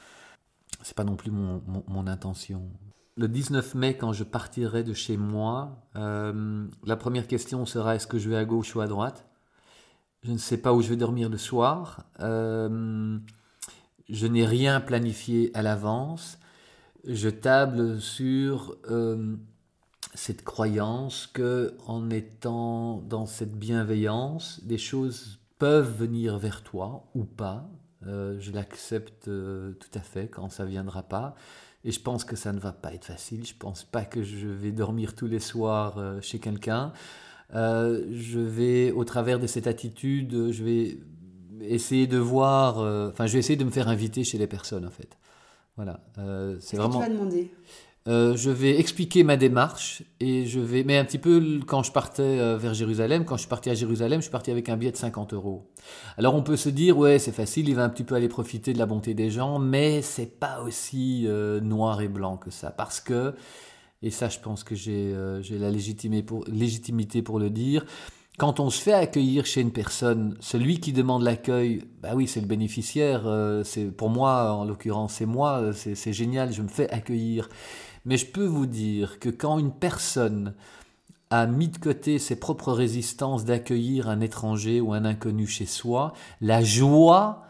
C'est 0.82 0.96
pas 0.96 1.04
non 1.04 1.16
plus 1.16 1.30
mon 1.30 2.06
intention 2.06 2.70
le 3.16 3.28
19 3.28 3.74
mai, 3.74 3.96
quand 3.96 4.12
je 4.12 4.24
partirai 4.24 4.84
de 4.84 4.92
chez 4.92 5.16
moi, 5.16 5.82
euh, 5.96 6.66
la 6.84 6.96
première 6.96 7.26
question 7.26 7.64
sera 7.64 7.96
est-ce 7.96 8.06
que 8.06 8.18
je 8.18 8.28
vais 8.28 8.36
à 8.36 8.44
gauche 8.44 8.76
ou 8.76 8.80
à 8.80 8.86
droite? 8.86 9.26
Je 10.22 10.32
ne 10.32 10.38
sais 10.38 10.58
pas 10.58 10.72
où 10.74 10.82
je 10.82 10.88
vais 10.90 10.96
dormir 10.96 11.30
le 11.30 11.38
soir. 11.38 12.04
Euh, 12.20 13.18
je 14.08 14.26
n'ai 14.26 14.44
rien 14.44 14.80
planifié 14.80 15.50
à 15.54 15.62
l'avance. 15.62 16.38
je 17.04 17.28
table 17.28 18.00
sur 18.00 18.76
cette 20.16 20.42
croyance 20.42 21.26
que 21.26 21.74
en 21.86 22.10
étant 22.10 23.02
dans 23.08 23.26
cette 23.26 23.56
bienveillance, 23.56 24.60
des 24.64 24.78
choses 24.78 25.38
peuvent 25.58 25.94
venir 25.94 26.38
vers 26.38 26.62
toi 26.62 27.04
ou 27.14 27.24
pas. 27.24 27.68
Euh, 28.06 28.36
je 28.40 28.50
l'accepte 28.50 29.28
euh, 29.28 29.72
tout 29.74 29.90
à 29.94 30.00
fait 30.00 30.28
quand 30.28 30.50
ça 30.50 30.64
viendra 30.64 31.02
pas. 31.02 31.34
Et 31.84 31.92
je 31.92 32.00
pense 32.00 32.24
que 32.24 32.34
ça 32.34 32.52
ne 32.52 32.58
va 32.58 32.72
pas 32.72 32.94
être 32.94 33.04
facile. 33.04 33.46
Je 33.46 33.54
pense 33.56 33.84
pas 33.84 34.04
que 34.04 34.22
je 34.22 34.48
vais 34.48 34.72
dormir 34.72 35.14
tous 35.14 35.26
les 35.26 35.38
soirs 35.38 35.98
euh, 35.98 36.20
chez 36.20 36.38
quelqu'un. 36.38 36.92
je 37.52 38.38
vais, 38.38 38.92
au 38.92 39.04
travers 39.04 39.38
de 39.38 39.46
cette 39.46 39.66
attitude, 39.66 40.50
je 40.50 40.64
vais 40.64 40.98
essayer 41.60 42.06
de 42.06 42.18
voir. 42.18 42.78
Enfin, 43.10 43.26
je 43.26 43.34
vais 43.34 43.38
essayer 43.38 43.56
de 43.56 43.64
me 43.64 43.70
faire 43.70 43.88
inviter 43.88 44.24
chez 44.24 44.38
les 44.38 44.46
personnes, 44.46 44.86
en 44.86 44.90
fait. 44.90 45.16
Voilà. 45.76 46.00
c'est 46.60 46.78
vraiment. 46.78 47.00
Que 47.00 47.04
tu 47.04 47.10
vas 47.10 47.16
demander? 47.16 47.50
Euh, 48.08 48.36
je 48.36 48.50
vais 48.50 48.78
expliquer 48.78 49.24
ma 49.24 49.36
démarche 49.36 50.04
et 50.20 50.46
je 50.46 50.60
vais, 50.60 50.84
mais 50.84 50.96
un 50.96 51.04
petit 51.04 51.18
peu 51.18 51.58
quand 51.66 51.82
je 51.82 51.90
partais 51.90 52.22
euh, 52.22 52.56
vers 52.56 52.72
Jérusalem, 52.72 53.24
quand 53.24 53.36
je 53.36 53.40
suis 53.40 53.48
parti 53.48 53.68
à 53.68 53.74
Jérusalem, 53.74 54.20
je 54.20 54.24
suis 54.26 54.30
parti 54.30 54.52
avec 54.52 54.68
un 54.68 54.76
billet 54.76 54.92
de 54.92 54.96
50 54.96 55.32
euros. 55.32 55.68
Alors 56.16 56.36
on 56.36 56.42
peut 56.42 56.56
se 56.56 56.68
dire, 56.68 56.96
ouais, 56.96 57.18
c'est 57.18 57.32
facile, 57.32 57.68
il 57.68 57.74
va 57.74 57.82
un 57.82 57.88
petit 57.88 58.04
peu 58.04 58.14
aller 58.14 58.28
profiter 58.28 58.72
de 58.72 58.78
la 58.78 58.86
bonté 58.86 59.14
des 59.14 59.30
gens, 59.30 59.58
mais 59.58 60.02
c'est 60.02 60.38
pas 60.38 60.62
aussi 60.62 61.24
euh, 61.26 61.60
noir 61.60 62.00
et 62.00 62.06
blanc 62.06 62.36
que 62.36 62.50
ça, 62.50 62.70
parce 62.70 63.00
que, 63.00 63.34
et 64.02 64.10
ça 64.10 64.28
je 64.28 64.38
pense 64.38 64.62
que 64.62 64.76
j'ai 64.76 65.12
la 65.50 65.70
légitimité 65.70 66.22
pour, 66.22 66.44
légitimité 66.46 67.22
pour 67.22 67.40
le 67.40 67.50
dire, 67.50 67.84
quand 68.38 68.60
on 68.60 68.70
se 68.70 68.80
fait 68.80 68.92
accueillir 68.92 69.46
chez 69.46 69.62
une 69.62 69.72
personne, 69.72 70.36
celui 70.40 70.78
qui 70.78 70.92
demande 70.92 71.22
l'accueil, 71.22 71.82
bah 72.02 72.10
oui, 72.14 72.28
c'est 72.28 72.42
le 72.42 72.46
bénéficiaire. 72.46 73.22
c'est 73.64 73.86
pour 73.86 74.10
moi, 74.10 74.52
en 74.52 74.66
l'occurrence, 74.66 75.14
c'est 75.14 75.24
moi. 75.24 75.72
C'est 75.72 76.12
génial, 76.12 76.52
je 76.52 76.60
me 76.60 76.68
fais 76.68 76.90
accueillir. 76.90 77.48
Mais 78.06 78.16
je 78.16 78.24
peux 78.24 78.46
vous 78.46 78.66
dire 78.66 79.18
que 79.18 79.28
quand 79.28 79.58
une 79.58 79.72
personne 79.72 80.54
a 81.30 81.46
mis 81.46 81.68
de 81.68 81.76
côté 81.76 82.20
ses 82.20 82.36
propres 82.36 82.72
résistances 82.72 83.44
d'accueillir 83.44 84.08
un 84.08 84.20
étranger 84.20 84.80
ou 84.80 84.92
un 84.92 85.04
inconnu 85.04 85.46
chez 85.46 85.66
soi, 85.66 86.12
la 86.40 86.62
joie 86.62 87.42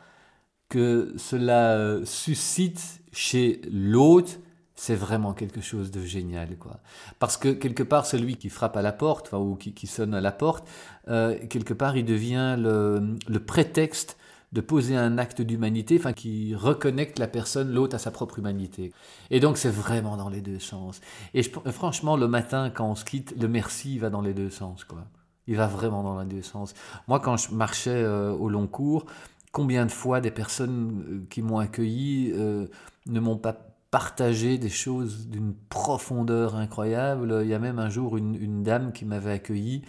que 0.71 1.15
cela 1.19 1.75
euh, 1.75 2.05
suscite 2.07 3.01
chez 3.13 3.61
l'autre, 3.71 4.33
c'est 4.75 4.95
vraiment 4.95 5.35
quelque 5.35 5.61
chose 5.61 5.91
de 5.91 6.01
génial, 6.01 6.57
quoi. 6.57 6.81
Parce 7.19 7.37
que 7.37 7.51
quelque 7.51 7.83
part, 7.83 8.07
celui 8.07 8.37
qui 8.37 8.49
frappe 8.49 8.77
à 8.77 8.83
la 8.83 8.93
porte, 8.93 9.33
ou 9.33 9.57
qui, 9.57 9.87
sonne 9.87 10.15
à 10.15 10.21
la 10.21 10.33
porte, 10.33 10.67
euh, 11.09 11.39
quelque 11.49 11.75
part, 11.75 11.97
il 11.97 12.05
devient 12.05 12.57
le 12.59 13.39
prétexte 13.39 14.17
de 14.57 14.63
poser 14.63 14.97
un 14.97 15.19
acte 15.19 15.43
d'humanité, 15.43 15.97
enfin 15.99 16.15
qui 16.15 16.55
reconnecte 16.55 17.19
la 17.19 17.29
personne, 17.29 17.71
l'autre 17.73 17.95
à 17.95 17.99
sa 17.99 18.11
propre 18.11 18.39
humanité. 18.39 18.91
Et 19.31 19.39
donc 19.39 19.59
c'est 19.59 19.71
vraiment 19.71 20.17
dans 20.17 20.31
les 20.31 20.41
deux 20.41 20.59
sens. 20.59 21.03
Et 21.35 21.43
franchement, 21.43 22.17
le 22.17 22.27
matin 22.27 22.71
quand 22.71 22.89
on 22.89 22.95
se 22.95 23.05
quitte, 23.05 23.35
le 23.39 23.49
merci 23.49 23.99
va 23.99 24.09
dans 24.09 24.23
les 24.23 24.33
deux 24.33 24.49
sens, 24.49 24.85
quoi. 24.85 25.05
Il 25.47 25.57
va 25.57 25.67
vraiment 25.67 26.03
dans 26.03 26.19
les 26.19 26.27
deux 26.27 26.43
sens. 26.43 26.75
Moi, 27.07 27.21
quand 27.21 27.37
je 27.37 27.55
marchais 27.55 28.03
euh, 28.03 28.33
au 28.33 28.49
long 28.49 28.67
cours, 28.67 29.05
combien 29.53 29.85
de 29.87 29.93
fois 29.93 30.21
des 30.21 30.33
personnes 30.33 31.05
euh, 31.09 31.27
qui 31.29 31.41
m'ont 31.43 31.59
accueilli 31.59 32.33
euh, 32.35 32.67
ne 33.07 33.21
m'ont 33.21 33.37
pas 33.37 33.57
partagé 33.91 34.59
des 34.59 34.71
choses 34.71 35.29
d'une 35.29 35.55
profondeur 35.69 36.57
incroyable? 36.57 37.41
Il 37.43 37.49
y 37.49 37.55
a 37.55 37.61
même 37.61 37.79
un 37.79 37.91
jour 37.91 38.17
une 38.17 38.63
dame 38.65 38.93
qui 38.93 39.05
m'avait 39.05 39.33
accueilli, 39.33 39.83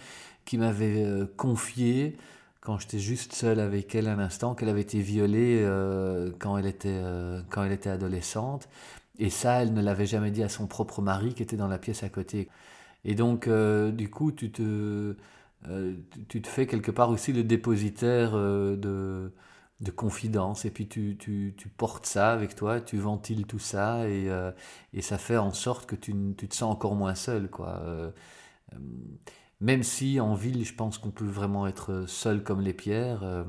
qui 0.44 0.58
m'avait 0.58 1.04
confié 1.36 2.16
quand 2.68 2.76
j'étais 2.76 2.98
juste 2.98 3.32
seul 3.32 3.60
avec 3.60 3.94
elle 3.94 4.08
un 4.08 4.18
instant, 4.18 4.54
qu'elle 4.54 4.68
avait 4.68 4.82
été 4.82 5.00
violée 5.00 5.62
euh, 5.62 6.30
quand, 6.38 6.58
elle 6.58 6.66
était, 6.66 7.00
euh, 7.02 7.40
quand 7.48 7.64
elle 7.64 7.72
était 7.72 7.88
adolescente. 7.88 8.68
Et 9.18 9.30
ça, 9.30 9.62
elle 9.62 9.72
ne 9.72 9.80
l'avait 9.80 10.04
jamais 10.04 10.30
dit 10.30 10.42
à 10.42 10.50
son 10.50 10.66
propre 10.66 11.00
mari 11.00 11.32
qui 11.32 11.42
était 11.42 11.56
dans 11.56 11.66
la 11.66 11.78
pièce 11.78 12.02
à 12.02 12.10
côté. 12.10 12.50
Et 13.06 13.14
donc, 13.14 13.48
euh, 13.48 13.90
du 13.90 14.10
coup, 14.10 14.32
tu 14.32 14.52
te, 14.52 15.16
tu 16.28 16.42
te 16.42 16.46
fais 16.46 16.66
quelque 16.66 16.90
part 16.90 17.08
aussi 17.08 17.32
le 17.32 17.42
dépositaire 17.42 18.32
de, 18.32 19.32
de 19.80 19.90
confidence. 19.90 20.66
Et 20.66 20.70
puis, 20.70 20.88
tu, 20.88 21.16
tu, 21.18 21.68
portes 21.74 22.04
ça 22.04 22.32
avec 22.32 22.54
toi, 22.54 22.82
tu 22.82 22.98
ventiles 22.98 23.46
tout 23.46 23.58
ça. 23.58 24.06
Et, 24.10 24.28
et 24.92 25.00
ça 25.00 25.16
fait 25.16 25.38
en 25.38 25.54
sorte 25.54 25.86
que 25.86 25.96
tu, 25.96 26.14
tu, 26.36 26.48
te 26.48 26.54
sens 26.54 26.70
encore 26.70 26.96
moins 26.96 27.14
seul, 27.14 27.48
quoi. 27.48 28.12
Même 29.60 29.82
si 29.82 30.20
en 30.20 30.34
ville, 30.34 30.64
je 30.64 30.74
pense 30.74 30.98
qu'on 30.98 31.10
peut 31.10 31.26
vraiment 31.26 31.66
être 31.66 32.04
seul 32.06 32.44
comme 32.44 32.60
les 32.60 32.72
pierres. 32.72 33.24
Euh, 33.24 33.42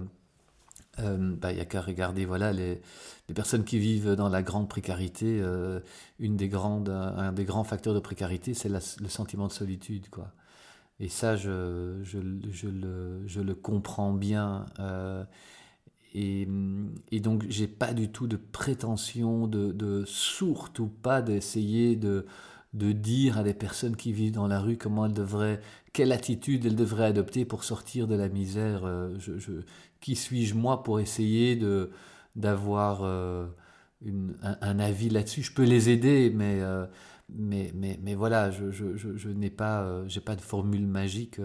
euh, 0.99 1.35
bah, 1.35 1.51
il 1.51 1.55
n'y 1.55 1.61
a 1.61 1.65
qu'à 1.65 1.81
regarder 1.81 2.25
voilà, 2.25 2.51
les, 2.51 2.81
personnes 3.35 3.63
qui 3.63 3.77
vivent 3.77 4.15
dans 4.15 4.27
la 4.27 4.41
grande 4.41 4.67
précarité. 4.67 5.39
Euh, 5.39 5.79
une 6.19 6.35
des 6.35 6.49
grandes, 6.49 6.89
un 6.89 7.31
des 7.31 7.45
grands 7.45 7.63
facteurs 7.63 7.93
de 7.93 7.99
précarité, 7.99 8.55
c'est 8.55 8.69
le 8.69 9.07
sentiment 9.07 9.47
de 9.47 9.53
solitude. 9.53 10.09
Quoi. 10.09 10.31
Et 10.99 11.09
ça, 11.09 11.35
je, 11.35 11.51
le, 11.51 13.53
comprends 13.53 14.11
bien. 14.11 14.65
Et, 16.15 16.47
et, 17.11 17.19
donc, 17.19 17.45
j'ai 17.49 17.67
pas 17.67 17.93
du 17.93 18.09
tout 18.09 18.25
de 18.25 18.35
prétention, 18.35 19.45
de, 19.45 19.71
de 19.71 20.05
surtout 20.05 20.87
pas 20.87 21.21
d'essayer 21.21 21.95
de, 21.95 22.25
de 22.73 22.91
dire 22.91 23.37
à 23.37 23.43
des 23.43 23.53
personnes 23.53 23.95
qui 23.95 24.13
vivent 24.13 24.33
dans 24.33 24.47
la 24.47 24.59
rue 24.59 24.77
comment 24.77 25.05
elles 25.05 25.13
devraient, 25.13 25.59
quelle 25.93 26.11
attitude 26.11 26.65
elles 26.65 26.75
devraient 26.75 27.05
adopter 27.05 27.45
pour 27.45 27.63
sortir 27.63 28.07
de 28.07 28.15
la 28.15 28.29
misère. 28.29 28.81
Euh, 28.85 29.17
qui 30.01 30.15
suis-je 30.15 30.55
moi 30.55 30.83
pour 30.83 30.99
essayer 30.99 31.55
de 31.55 31.91
d'avoir 32.35 33.03
euh, 33.03 33.47
un, 34.41 34.79
avis 34.79 35.09
là-dessus? 35.09 35.41
Je 35.43 35.53
peux 35.53 35.63
les 35.63 35.89
aider, 35.89 36.31
mais 36.33 36.59
euh, 36.61 36.85
mais, 37.29 37.71
mais, 37.75 37.99
mais 38.01 38.15
voilà, 38.15 38.49
je, 38.49 38.71
je, 38.71 39.29
n'ai 39.29 39.49
pas, 39.51 40.07
j'ai 40.07 40.21
pas 40.21 40.35
de 40.35 40.41
formule 40.41 40.87
magique. 40.87 41.39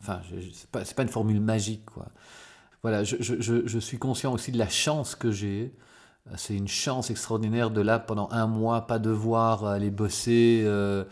enfin, 0.00 0.20
c'est 0.52 0.70
pas, 0.70 0.82
pas 0.84 1.02
une 1.02 1.08
formule 1.08 1.40
magique, 1.40 1.84
quoi. 1.86 2.08
Voilà, 2.84 3.02
je, 3.02 3.78
suis 3.78 3.96
conscient 3.96 4.34
aussi 4.34 4.52
de 4.52 4.58
la 4.58 4.68
chance 4.68 5.14
que 5.14 5.30
j'ai 5.30 5.72
c'est 6.36 6.56
une 6.56 6.68
chance 6.68 7.10
extraordinaire 7.10 7.70
de 7.70 7.80
là, 7.80 7.98
pendant 7.98 8.28
un 8.30 8.46
mois, 8.46 8.86
pas 8.86 8.98
devoir 8.98 9.64
aller 9.66 9.90
bosser 9.90 10.62
euh, 10.64 11.04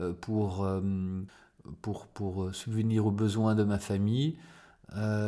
euh, 0.00 0.12
pour, 0.12 0.64
euh, 0.64 0.80
pour, 1.82 2.06
pour 2.06 2.54
subvenir 2.54 3.06
aux 3.06 3.10
besoins 3.10 3.54
de 3.54 3.64
ma 3.64 3.78
famille. 3.78 4.38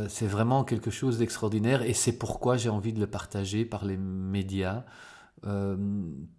c'est 0.08 0.26
vraiment 0.26 0.64
quelque 0.64 0.90
chose 0.90 1.18
d'extraordinaire 1.18 1.82
et 1.82 1.94
c'est 1.94 2.18
pourquoi 2.18 2.56
j'ai 2.56 2.68
envie 2.68 2.92
de 2.92 3.00
le 3.00 3.06
partager 3.06 3.64
par 3.64 3.84
les 3.84 3.96
médias 3.96 4.84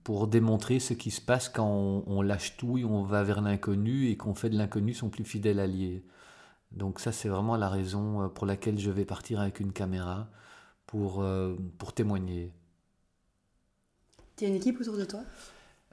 pour 0.03 0.27
démontrer 0.27 0.79
ce 0.79 0.93
qui 0.93 1.12
se 1.12 1.21
passe 1.21 1.49
quand 1.49 2.03
on, 2.08 2.21
lâche 2.21 2.58
tout 2.58 2.77
et 2.77 2.86
on 2.86 3.03
va 3.03 3.23
vers 3.23 3.41
l'inconnu 3.41 4.10
et 4.10 4.17
qu'on 4.17 4.34
fait 4.36 4.49
de 4.49 4.58
l'inconnu 4.58 4.93
son 4.93 5.10
plus 5.10 5.25
fidèle 5.25 5.60
allié. 5.60 6.03
Donc 6.71 6.99
ça 6.99 7.12
c'est 7.12 7.29
vraiment 7.29 7.55
la 7.58 7.69
raison 7.69 8.29
pour 8.29 8.45
laquelle 8.45 8.79
je 8.79 8.91
vais 8.91 9.05
partir 9.05 9.39
avec 9.39 9.60
une 9.60 9.73
caméra 9.73 10.29
pour, 10.88 11.23
pour 11.77 11.93
témoigner. 11.93 12.53
Tu 14.37 14.45
as 14.45 14.47
une 14.49 14.55
équipe 14.55 14.79
autour 14.81 14.97
de 14.97 15.05
toi? 15.05 15.21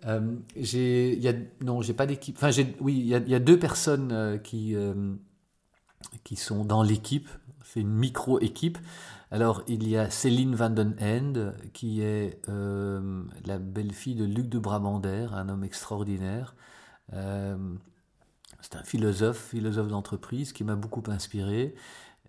Euh, 0.06 0.34
j'ai, 0.56 1.16
y 1.16 1.28
a, 1.28 1.32
non, 1.60 1.80
j'ai 1.80 1.94
pas 1.94 2.06
d'équipe. 2.06 2.36
Enfin, 2.36 2.50
j'ai, 2.50 2.74
oui, 2.80 2.98
il 2.98 3.06
y 3.06 3.34
a, 3.34 3.38
deux 3.38 3.58
personnes 3.58 4.10
euh, 4.12 4.36
qui, 4.38 4.74
euh, 4.74 5.14
qui 6.24 6.36
sont 6.36 6.64
dans 6.64 6.82
l'équipe. 6.82 7.28
C'est 7.64 7.80
une 7.80 7.94
micro-équipe. 7.94 8.78
Alors, 9.30 9.62
il 9.68 9.88
y 9.88 9.96
a 9.96 10.10
Céline 10.10 10.54
Van 10.54 10.70
Den 10.70 10.94
End, 11.00 11.52
qui 11.72 12.02
est 12.02 12.40
euh, 12.48 13.22
la 13.46 13.58
belle-fille 13.58 14.16
de 14.16 14.24
Luc 14.24 14.48
de 14.48 14.58
Brabander, 14.58 15.28
un 15.32 15.48
homme 15.48 15.64
extraordinaire. 15.64 16.54
c'est 17.10 18.76
un 18.76 18.82
philosophe, 18.84 19.50
philosophe 19.50 19.88
d'entreprise, 19.88 20.52
qui 20.52 20.64
m'a 20.64 20.74
beaucoup 20.76 21.02
inspiré. 21.06 21.74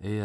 Et, 0.02 0.22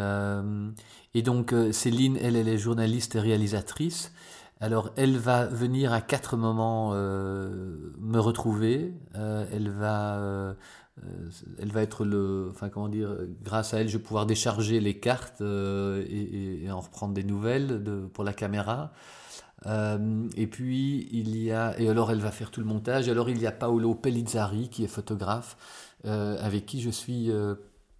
et 1.13 1.21
donc, 1.21 1.53
Céline, 1.71 2.17
elle, 2.21 2.37
elle 2.37 2.47
est 2.47 2.57
journaliste 2.57 3.15
et 3.15 3.19
réalisatrice. 3.19 4.13
Alors, 4.61 4.89
elle 4.97 5.17
va 5.17 5.45
venir 5.45 5.93
à 5.93 6.01
quatre 6.01 6.35
moments 6.35 6.91
euh, 6.93 7.93
me 7.97 8.19
retrouver. 8.19 8.93
Euh, 9.15 9.45
elle 9.53 9.69
va, 9.69 10.17
euh, 10.17 10.53
elle 11.59 11.71
va 11.71 11.81
être 11.81 12.03
le, 12.03 12.49
enfin 12.51 12.67
comment 12.67 12.89
dire, 12.89 13.15
grâce 13.41 13.73
à 13.73 13.79
elle, 13.79 13.87
je 13.87 13.97
vais 13.97 14.03
pouvoir 14.03 14.25
décharger 14.25 14.81
les 14.81 14.99
cartes 14.99 15.41
et, 15.41 16.67
en 16.69 16.81
reprendre 16.81 17.13
des 17.13 17.23
nouvelles 17.23 17.81
pour 18.13 18.25
la 18.25 18.33
caméra. 18.33 18.91
et 19.65 20.47
puis 20.47 21.07
il 21.13 21.37
y 21.37 21.53
a, 21.53 21.79
et 21.79 21.87
alors 21.89 22.11
elle 22.11 22.19
va 22.19 22.31
faire 22.31 22.51
tout 22.51 22.59
le 22.59 22.65
montage. 22.65 23.07
alors 23.07 23.29
il 23.29 23.39
y 23.39 23.47
a 23.47 23.53
Paolo 23.53 23.95
Pellizzari 23.95 24.67
qui 24.67 24.83
est 24.83 24.87
photographe, 24.87 25.55
avec 26.03 26.65
qui 26.65 26.81
je 26.81 26.89
suis 26.89 27.31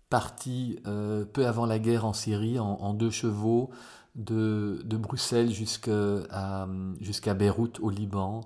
parti 0.09 0.77
peu 0.83 1.47
avant 1.47 1.65
la 1.65 1.79
guerre 1.79 2.05
en 2.05 2.13
Syrie 2.13 2.59
en 2.59 2.93
deux 2.93 3.11
chevaux 3.11 3.71
de, 4.15 4.81
de 4.83 4.97
Bruxelles 4.97 5.51
jusqu'à 5.51 7.33
Beyrouth 7.33 7.79
au 7.79 7.89
Liban, 7.89 8.41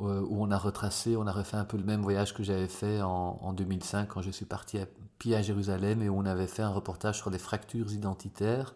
euh, 0.00 0.20
où 0.28 0.42
on 0.42 0.50
a 0.50 0.58
retracé, 0.58 1.16
on 1.16 1.26
a 1.26 1.32
refait 1.32 1.56
un 1.56 1.64
peu 1.64 1.76
le 1.76 1.84
même 1.84 2.02
voyage 2.02 2.34
que 2.34 2.42
j'avais 2.42 2.68
fait 2.68 3.00
en, 3.00 3.38
en, 3.40 3.52
2005 3.52 4.08
quand 4.08 4.22
je 4.22 4.30
suis 4.30 4.46
parti 4.46 4.78
à 4.78 4.86
à 5.32 5.40
Jérusalem 5.40 6.02
et 6.02 6.10
où 6.10 6.18
on 6.18 6.26
avait 6.26 6.46
fait 6.46 6.60
un 6.60 6.68
reportage 6.68 7.16
sur 7.16 7.30
les 7.30 7.38
fractures 7.38 7.92
identitaires. 7.92 8.74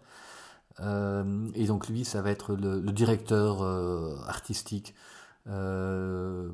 Euh, 0.80 1.46
et 1.54 1.66
donc 1.66 1.88
lui, 1.88 2.06
ça 2.06 2.22
va 2.22 2.30
être 2.30 2.54
le, 2.54 2.80
directeur 2.92 3.60
euh, 3.60 4.16
artistique 4.26 4.94
du, 5.46 6.52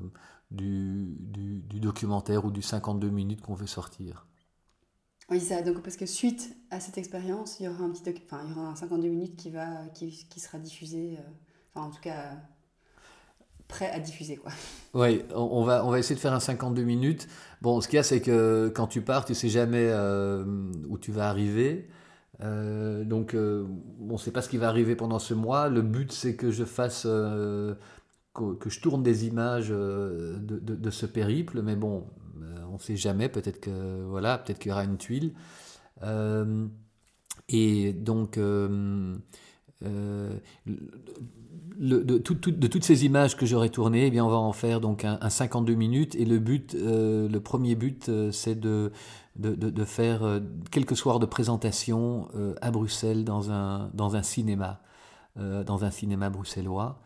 du, 0.51 1.79
documentaire 1.79 2.43
ou 2.43 2.51
du 2.51 2.61
52 2.61 3.09
minutes 3.09 3.41
qu'on 3.41 3.53
veut 3.53 3.67
sortir. 3.67 4.25
Oui, 5.29 5.39
ça. 5.39 5.61
Donc, 5.61 5.81
parce 5.81 5.95
que 5.95 6.05
suite 6.05 6.55
à 6.69 6.79
cette 6.79 6.97
expérience, 6.97 7.59
il 7.59 7.65
y 7.65 7.67
aura 7.67 7.83
un 7.83 7.89
petit 7.89 8.13
enfin, 8.25 8.43
il 8.45 8.51
y 8.51 8.53
aura 8.53 8.69
un 8.69 8.75
52 8.75 9.07
minutes 9.07 9.35
qui, 9.35 9.49
va, 9.49 9.67
qui, 9.93 10.27
qui 10.29 10.39
sera 10.39 10.57
diffusé, 10.59 11.17
enfin, 11.73 11.87
en 11.87 11.89
tout 11.89 12.01
cas, 12.01 12.33
prêt 13.67 13.89
à 13.89 13.99
diffuser, 13.99 14.37
quoi. 14.37 14.51
Oui, 14.93 15.23
on 15.35 15.63
va, 15.63 15.85
on 15.85 15.89
va 15.89 15.99
essayer 15.99 16.15
de 16.15 16.21
faire 16.21 16.33
un 16.33 16.39
52 16.39 16.83
minutes. 16.83 17.27
Bon, 17.61 17.81
ce 17.81 17.87
qu'il 17.87 17.97
y 17.97 17.99
a, 17.99 18.03
c'est 18.03 18.21
que 18.21 18.71
quand 18.73 18.87
tu 18.87 19.01
pars, 19.01 19.25
tu 19.25 19.35
sais 19.35 19.49
jamais 19.49 19.91
où 20.87 20.97
tu 20.97 21.11
vas 21.11 21.27
arriver. 21.29 21.89
Euh, 22.41 23.03
donc, 23.03 23.33
euh, 23.33 23.65
on 24.09 24.13
ne 24.13 24.17
sait 24.17 24.31
pas 24.31 24.41
ce 24.41 24.49
qui 24.49 24.57
va 24.57 24.67
arriver 24.67 24.95
pendant 24.95 25.19
ce 25.19 25.33
mois. 25.33 25.69
Le 25.69 25.81
but, 25.81 26.11
c'est 26.11 26.35
que 26.35 26.51
je 26.51 26.63
fasse, 26.63 27.03
euh, 27.05 27.75
que, 28.33 28.69
je 28.69 28.79
tourne 28.81 29.03
des 29.03 29.25
images 29.27 29.69
de, 29.69 30.39
de, 30.39 30.89
ce 30.89 31.05
périple. 31.05 31.61
Mais 31.61 31.75
bon, 31.75 32.05
on 32.69 32.75
ne 32.75 32.79
sait 32.79 32.95
jamais. 32.95 33.29
Peut-être 33.29 33.59
que 33.59 34.03
voilà, 34.07 34.37
peut-être 34.37 34.59
qu'il 34.59 34.69
y 34.69 34.71
aura 34.71 34.83
une 34.83 34.97
tuile. 34.97 35.33
et 37.49 37.93
donc, 37.93 38.37
le, 38.37 38.81
de, 41.79 42.17
toutes 42.17 42.83
ces 42.83 43.05
images 43.05 43.35
que 43.35 43.45
j'aurai 43.45 43.69
tournées, 43.69 44.07
eh 44.07 44.11
bien, 44.11 44.25
on 44.25 44.29
va 44.29 44.37
en 44.37 44.53
faire 44.53 44.81
donc 44.81 45.05
un, 45.05 45.17
un 45.21 45.29
52 45.29 45.73
minutes. 45.73 46.15
Et 46.15 46.25
le 46.25 46.39
but, 46.39 46.75
le 46.79 47.39
premier 47.39 47.75
but, 47.75 48.09
c'est 48.31 48.59
de 48.59 48.91
faire 49.85 50.23
euh, 50.23 50.39
quelques 50.71 50.95
soirs 50.95 51.19
de 51.19 51.25
présentation 51.25 52.27
euh, 52.35 52.55
à 52.61 52.71
Bruxelles 52.71 53.25
dans 53.25 53.51
un, 53.51 54.23
cinéma, 54.23 54.81
euh, 55.37 55.63
dans 55.63 55.83
un 55.83 55.91
cinéma 55.91 56.29
bruxellois. 56.29 57.01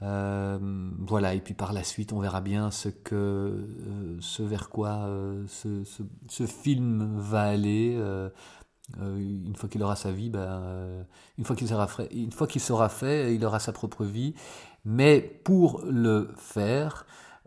Voilà, 0.00 1.34
et 1.34 1.40
puis 1.40 1.54
par 1.54 1.72
la 1.72 1.82
suite, 1.82 2.12
on 2.12 2.20
verra 2.20 2.40
bien 2.40 2.70
ce, 2.70 2.88
que, 2.88 3.66
ce 4.20 4.42
vers 4.42 4.68
quoi 4.68 5.08
ce, 5.48 5.82
ce, 6.28 6.46
film 6.46 7.18
va 7.18 7.42
aller. 7.42 8.00
une 9.00 9.54
fois 9.56 9.68
qu'il 9.68 9.82
aura 9.82 9.96
sa 9.96 10.12
vie, 10.12 10.30
ben, 10.30 11.04
une 11.36 11.44
fois 11.44 11.56
qu'il 11.56 11.68
sera, 11.68 11.86
fait, 11.86 12.08
une 12.12 12.32
fois 12.32 12.46
qu'il 12.46 12.60
sera 12.60 12.88
fait, 12.88 13.34
il 13.34 13.44
aura 13.44 13.58
sa 13.58 13.72
propre 13.72 14.04
vie. 14.04 14.34
Mais 14.84 15.20
pour 15.44 15.82
le 15.84 16.30
faire, 16.36 17.04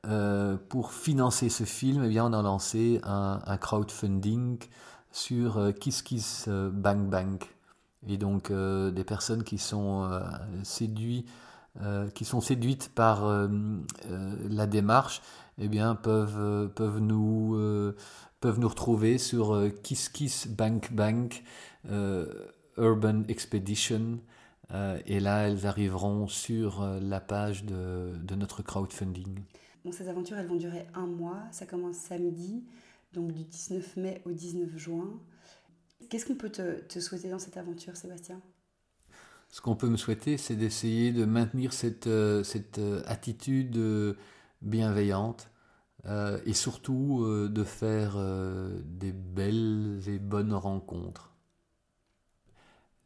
euh, 0.08 0.58
pour 0.70 0.94
financer 0.94 1.50
ce 1.50 1.64
film, 1.64 2.04
eh 2.04 2.10
bien, 2.10 2.26
on 2.26 2.34
a 2.34 2.42
lancé 2.42 3.00
un, 3.04 3.58
crowdfunding 3.58 4.60
sur 5.12 5.58
euh, 5.58 5.72
Kiss 5.72 6.02
Kiss 6.02 6.46
euh, 6.48 6.72
Bang 6.72 7.10
Bang. 7.10 7.44
Et 8.08 8.18
donc 8.18 8.52
des 8.52 9.04
personnes 9.04 9.44
qui 9.44 9.60
sont, 9.60 10.10
séduites, 10.64 11.30
qui 12.14 12.26
sont 12.26 12.42
séduites 12.42 12.90
par 12.94 13.50
la 14.50 14.68
démarche 14.68 15.22
eh 15.58 15.68
bien, 15.70 15.96
peuvent, 15.96 16.70
peuvent, 16.74 17.00
nous, 17.00 17.58
peuvent 18.42 18.60
nous 18.60 18.68
retrouver 18.68 19.18
sur 19.18 19.70
Kiss 19.82 20.10
Kiss 20.10 20.48
Bank 20.48 20.92
Bank 20.92 21.44
Urban 22.78 23.24
Expedition. 23.30 24.20
et 25.06 25.20
là, 25.22 25.48
elles 25.48 25.66
arriveront 25.66 26.28
sur 26.28 26.86
la 27.00 27.22
page 27.22 27.64
de, 27.64 28.12
de 28.22 28.36
notre 28.36 28.64
crowdfunding. 28.64 29.40
Bon, 29.84 29.92
ces 29.92 30.08
aventures, 30.10 30.38
elles 30.38 30.48
vont 30.48 30.58
durer 30.58 30.86
un 30.94 31.08
mois. 31.08 31.42
Ça 31.52 31.66
commence 31.66 31.98
samedi, 31.98 32.64
donc 33.14 33.32
du 33.32 33.44
19 33.44 33.98
mai 33.98 34.22
au 34.26 34.32
19 34.32 34.78
juin. 34.78 35.20
Qu'est-ce 36.10 36.26
qu'on 36.26 36.36
peut 36.36 36.52
te, 36.52 37.00
souhaiter 37.00 37.30
dans 37.30 37.40
cette 37.40 37.58
aventure, 37.58 37.96
Sébastien? 37.96 38.42
Ce 39.52 39.60
qu'on 39.60 39.76
peut 39.76 39.90
me 39.90 39.98
souhaiter, 39.98 40.38
c'est 40.38 40.56
d'essayer 40.56 41.12
de 41.12 41.26
maintenir 41.26 41.74
cette, 41.74 42.08
euh, 42.08 42.42
cette 42.42 42.80
euh, 42.80 43.04
attitude 43.06 43.76
euh, 43.78 44.14
bienveillante 44.62 45.50
et 46.48 46.54
surtout 46.54 47.24
de 47.28 47.64
faire 47.64 48.18
des 48.84 49.12
belles 49.12 50.02
et 50.08 50.18
bonnes 50.18 50.52
rencontres 50.52 51.32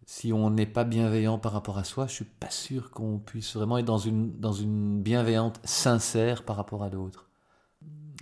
si 0.05 0.31
on 0.31 0.49
n'est 0.49 0.65
pas 0.65 0.86
bienveillant 0.86 1.38
par 1.38 1.51
rapport 1.51 1.77
à 1.77 1.84
soi, 1.84 2.08
je 2.08 2.13
suis 2.13 2.23
pas 2.23 2.49
sûr 2.49 2.91
qu'on 2.91 3.19
puisse 3.19 3.58
vraiment 3.58 3.79
être 3.79 3.86
dans 3.86 3.97
une, 3.97 4.39
dans 4.39 4.53
une 4.53 5.01
bienveillante 5.01 5.60
sincère 5.65 6.43
par 6.43 6.55
rapport 6.55 6.84
à 6.84 6.89
l'autre. 6.89 7.27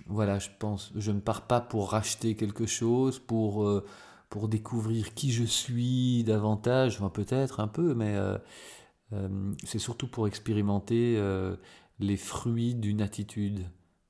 Voilà, 0.06 0.40
je 0.40 0.48
pense, 0.58 0.92
je 0.96 1.12
ne 1.12 1.20
pars 1.20 1.42
pas 1.46 1.60
pour 1.60 1.92
racheter 1.92 2.34
quelque 2.34 2.66
chose, 2.66 3.20
pour, 3.20 3.64
pour 4.30 4.48
découvrir 4.48 5.14
qui 5.14 5.32
je 5.32 5.44
suis 5.44 6.24
davantage, 6.24 6.96
enfin 6.96 7.10
peut-être 7.10 7.60
un 7.60 7.68
peu, 7.68 7.94
mais 7.94 8.14
euh, 8.16 8.36
euh, 9.12 9.52
c'est 9.64 9.78
surtout 9.78 10.08
pour 10.08 10.26
expérimenter 10.26 11.20
les 12.00 12.16
fruits 12.16 12.74
d'une 12.74 13.00
attitude 13.00 13.60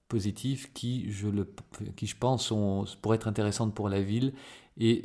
positive 0.08 0.72
qui, 0.72 1.10
je, 1.10 1.28
le, 1.28 1.52
qui, 1.96 2.06
je 2.06 2.16
pense, 2.16 2.46
sont, 2.46 2.84
pourrait 3.02 3.16
être 3.16 3.28
intéressante 3.28 3.74
pour 3.74 3.88
la 3.88 4.00
ville 4.00 4.32
et 4.78 5.04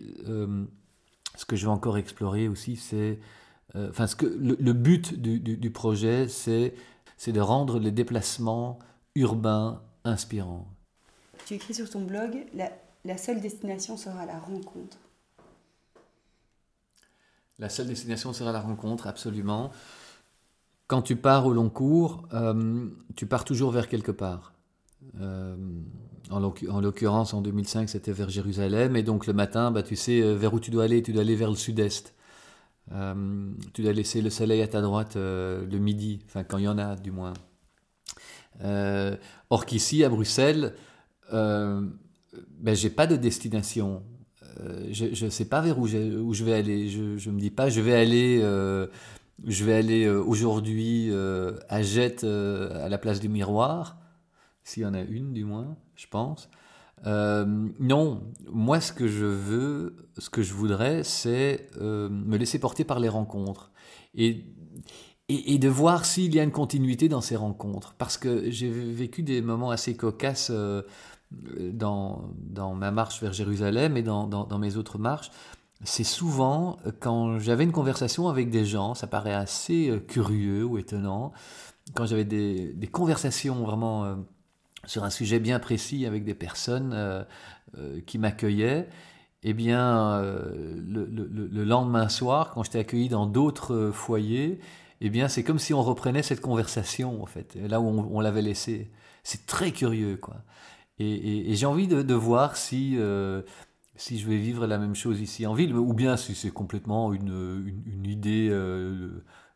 ce 1.39 1.45
que 1.45 1.55
je 1.55 1.65
vais 1.65 1.71
encore 1.71 1.97
explorer 1.97 2.47
aussi, 2.47 2.75
c'est. 2.75 3.19
Euh, 3.75 3.89
enfin, 3.89 4.07
ce 4.07 4.15
que, 4.15 4.25
le, 4.25 4.73
but 4.73 5.13
du, 5.13 5.39
du, 5.39 5.71
projet, 5.71 6.27
c'est, 6.27 6.73
c'est 7.17 7.31
de 7.31 7.39
rendre 7.39 7.79
les 7.79 7.91
déplacements 7.91 8.79
urbains 9.15 9.83
inspirants. 10.03 10.67
Tu 11.45 11.53
écris 11.53 11.75
sur 11.75 11.89
ton 11.89 12.01
blog 12.01 12.45
la, 12.53 12.71
la 13.09 13.17
seule 13.17 13.41
destination 13.41 13.97
sera 13.97 14.23
la 14.27 14.37
rencontre. 14.37 14.99
La 17.57 17.67
seule 17.67 17.87
destination 17.87 18.33
sera 18.33 18.51
la 18.51 18.61
rencontre, 18.61 19.07
absolument. 19.07 19.71
Quand 20.85 21.01
tu 21.01 21.15
pars 21.15 21.47
au 21.47 21.53
long 21.53 21.69
cours, 21.69 22.27
euh, 22.33 22.87
tu 23.15 23.25
pars 23.25 23.45
toujours 23.45 23.71
vers 23.71 23.87
quelque 23.87 24.11
part. 24.11 24.53
Euh, 25.19 25.55
en 26.29 26.39
l'occurrence, 26.81 27.33
en 27.33 27.41
2005, 27.41 27.89
c'était 27.89 28.11
vers 28.11 28.29
Jérusalem. 28.29 28.95
Et 28.95 29.01
donc 29.01 29.25
le 29.25 29.33
matin, 29.33 29.71
bah, 29.71 29.81
tu 29.81 29.95
sais 29.95 30.21
euh, 30.21 30.35
vers 30.35 30.53
où 30.53 30.59
tu 30.59 30.69
dois 30.69 30.83
aller. 30.83 31.01
Tu 31.01 31.11
dois 31.11 31.23
aller 31.23 31.35
vers 31.35 31.49
le 31.49 31.55
sud-est. 31.55 32.13
Tu 33.73 33.81
dois 33.81 33.93
laisser 33.93 34.21
le 34.21 34.29
soleil 34.29 34.61
à 34.61 34.67
ta 34.67 34.81
droite 34.81 35.15
le 35.15 35.77
midi, 35.77 36.21
enfin 36.25 36.43
quand 36.43 36.57
il 36.57 36.63
y 36.63 36.67
en 36.67 36.77
a 36.77 36.95
du 36.95 37.11
moins. 37.11 37.33
or 39.49 39.65
qu'ici, 39.65 40.03
à 40.03 40.09
Bruxelles, 40.09 40.75
ben, 42.59 42.75
j'ai 42.75 42.89
pas 42.89 43.07
de 43.07 43.15
destination. 43.15 44.03
je 44.91 45.25
ne 45.25 45.29
sais 45.29 45.45
pas 45.45 45.61
vers 45.61 45.79
où, 45.79 45.87
où, 45.87 46.33
je 46.33 46.43
vais 46.43 46.53
aller. 46.53 46.89
Je 46.89 47.29
ne 47.29 47.35
me 47.35 47.39
dis 47.39 47.51
pas 47.51 47.69
je 47.69 47.81
vais 47.81 47.95
aller, 47.95 48.39
vais 49.43 49.73
aller 49.73 50.09
aujourd'hui 50.09 51.11
à 51.69 51.81
Jette 51.81 52.23
à 52.23 52.89
la 52.89 52.97
place 52.97 53.19
du 53.19 53.29
miroir 53.29 53.99
s'il 54.69 54.83
y 54.83 54.85
en 54.85 54.93
a 54.93 55.01
une 55.01 55.33
du 55.33 55.45
moins, 55.45 55.77
je 55.95 56.05
pense. 56.07 56.49
Euh, 57.07 57.45
non, 57.79 58.21
moi 58.51 58.79
ce 58.81 58.93
que 58.93 59.07
je 59.07 59.25
veux, 59.25 59.95
ce 60.17 60.29
que 60.29 60.43
je 60.43 60.53
voudrais, 60.53 61.03
c'est 61.03 61.69
euh, 61.81 62.09
me 62.09 62.37
laisser 62.37 62.59
porter 62.59 62.83
par 62.83 62.99
les 62.99 63.09
rencontres 63.09 63.71
et, 64.15 64.45
et, 65.29 65.57
de 65.57 65.69
voir 65.69 66.05
s'il 66.05 66.35
y 66.35 66.39
a 66.39 66.43
une 66.43 66.51
continuité 66.51 67.09
dans 67.09 67.21
ces 67.21 67.35
rencontres. 67.35 67.95
Parce 67.97 68.17
que 68.17 68.49
j'ai 68.51 68.69
vécu 68.69 69.23
des 69.23 69.41
moments 69.41 69.71
assez 69.71 69.95
cocasses 69.95 70.51
euh, 70.53 70.81
dans, 71.31 72.33
ma 72.75 72.91
marche 72.91 73.21
vers 73.21 73.33
Jérusalem 73.33 73.97
et 73.97 74.03
dans, 74.03 74.59
mes 74.59 74.77
autres 74.77 74.97
marches. 74.97 75.31
C'est 75.83 76.03
souvent 76.03 76.77
quand 76.99 77.39
j'avais 77.39 77.63
une 77.63 77.71
conversation 77.71 78.27
avec 78.27 78.49
des 78.49 78.65
gens, 78.65 78.95
ça 78.95 79.07
paraît 79.07 79.33
assez 79.33 80.03
curieux 80.07 80.65
ou 80.65 80.77
étonnant, 80.77 81.31
quand 81.95 82.05
j'avais 82.05 82.25
des, 82.25 82.89
conversations 82.91 83.63
vraiment 83.63 84.17
sur 84.85 85.03
un 85.03 85.09
sujet 85.09 85.39
bien 85.39 85.59
précis 85.59 86.05
avec 86.05 86.23
des 86.23 86.33
personnes 86.33 86.93
euh, 86.93 87.23
euh, 87.77 88.01
qui 88.05 88.17
m'accueillaient, 88.17 88.89
eh 89.43 89.53
bien, 89.53 90.19
euh, 90.19 90.81
le, 90.85 91.63
lendemain 91.63 92.09
soir, 92.09 92.51
quand 92.53 92.63
j'étais 92.63 92.79
accueilli 92.79 93.09
dans 93.09 93.25
d'autres 93.25 93.91
foyers, 93.93 94.59
eh 95.01 95.09
bien, 95.09 95.27
c'est 95.29 95.43
comme 95.43 95.59
si 95.59 95.73
on 95.73 95.81
reprenait 95.81 96.23
cette 96.23 96.41
conversation, 96.41 97.21
en 97.21 97.25
fait, 97.25 97.55
là 97.55 97.79
où 97.79 97.85
on, 97.85 98.19
l'avait 98.19 98.41
laissée. 98.41 98.91
C'est 99.23 99.45
très 99.45 99.71
curieux, 99.71 100.17
quoi. 100.17 100.37
Et, 100.99 101.55
j'ai 101.55 101.65
envie 101.65 101.87
de, 101.87 102.13
voir 102.13 102.57
si, 102.57 102.97
si 103.95 104.19
je 104.19 104.27
vais 104.27 104.37
vivre 104.37 104.67
la 104.67 104.77
même 104.77 104.95
chose 104.95 105.21
ici 105.21 105.47
en 105.47 105.53
ville, 105.53 105.73
ou 105.75 105.93
bien 105.93 106.17
si 106.17 106.35
c'est 106.35 106.51
complètement 106.51 107.13
une, 107.13 107.83
une, 107.85 108.05
idée, 108.05 108.49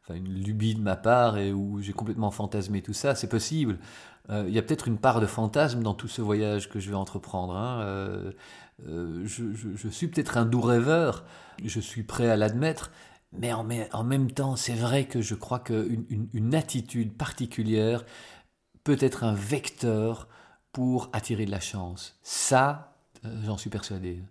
enfin, 0.04 0.16
une 0.16 0.34
lubie 0.34 0.76
de 0.76 0.82
ma 0.82 0.96
part, 0.96 1.38
et 1.38 1.52
où 1.52 1.82
j'ai 1.82 1.94
complètement 1.94 2.32
fantasmé 2.32 2.82
tout 2.82 2.94
ça, 2.94 3.14
c'est 3.16 3.30
possible. 3.30 3.78
Euh, 4.30 4.46
il 4.48 4.54
y 4.54 4.60
a 4.60 4.62
peut-être 4.62 4.88
une 4.88 4.98
part 4.98 5.20
de 5.20 5.26
fantasme 5.26 5.84
dans 5.84 5.94
tout 5.94 6.08
ce 6.08 6.22
voyage 6.22 6.70
que 6.70 6.80
je 6.80 6.90
vais 6.90 6.96
entreprendre. 6.96 7.56
Hein. 7.56 7.82
Euh, 7.82 8.32
euh, 8.88 9.24
je, 9.26 9.88
suis 9.90 10.08
peut-être 10.08 10.38
un 10.38 10.46
doux 10.46 10.62
rêveur, 10.62 11.26
je 11.64 11.80
suis 11.80 12.04
prêt 12.04 12.30
à 12.30 12.38
l'admettre, 12.38 12.92
mais 13.34 13.52
en, 13.52 14.04
même 14.04 14.32
temps, 14.32 14.56
c'est 14.56 14.76
vrai 14.76 15.06
que 15.06 15.22
je 15.22 15.36
crois 15.36 15.60
qu'une 15.60 16.06
une, 16.34 16.56
attitude 16.56 17.18
particulière 17.18 18.06
peut 18.84 18.98
être 19.00 19.24
un 19.24 19.34
vecteur 19.34 20.28
pour 20.74 21.10
attirer 21.14 21.46
de 21.46 21.52
la 21.52 21.62
chance. 21.62 22.18
Ça, 22.24 22.98
j'en 23.46 23.58
suis 23.58 23.70
persuadé. 23.70 24.22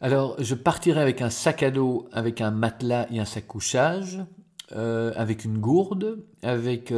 Alors, 0.00 0.36
je 0.38 0.54
partirai 0.54 1.00
avec 1.00 1.22
un 1.22 1.30
sac 1.30 1.62
à 1.62 1.70
dos, 1.70 2.08
avec 2.12 2.40
un 2.40 2.50
matelas 2.50 3.06
et 3.10 3.18
un 3.18 3.24
sac 3.24 3.46
couchage, 3.46 4.20
avec 4.70 5.44
une 5.44 5.58
gourde, 5.58 6.18
avec 6.42 6.92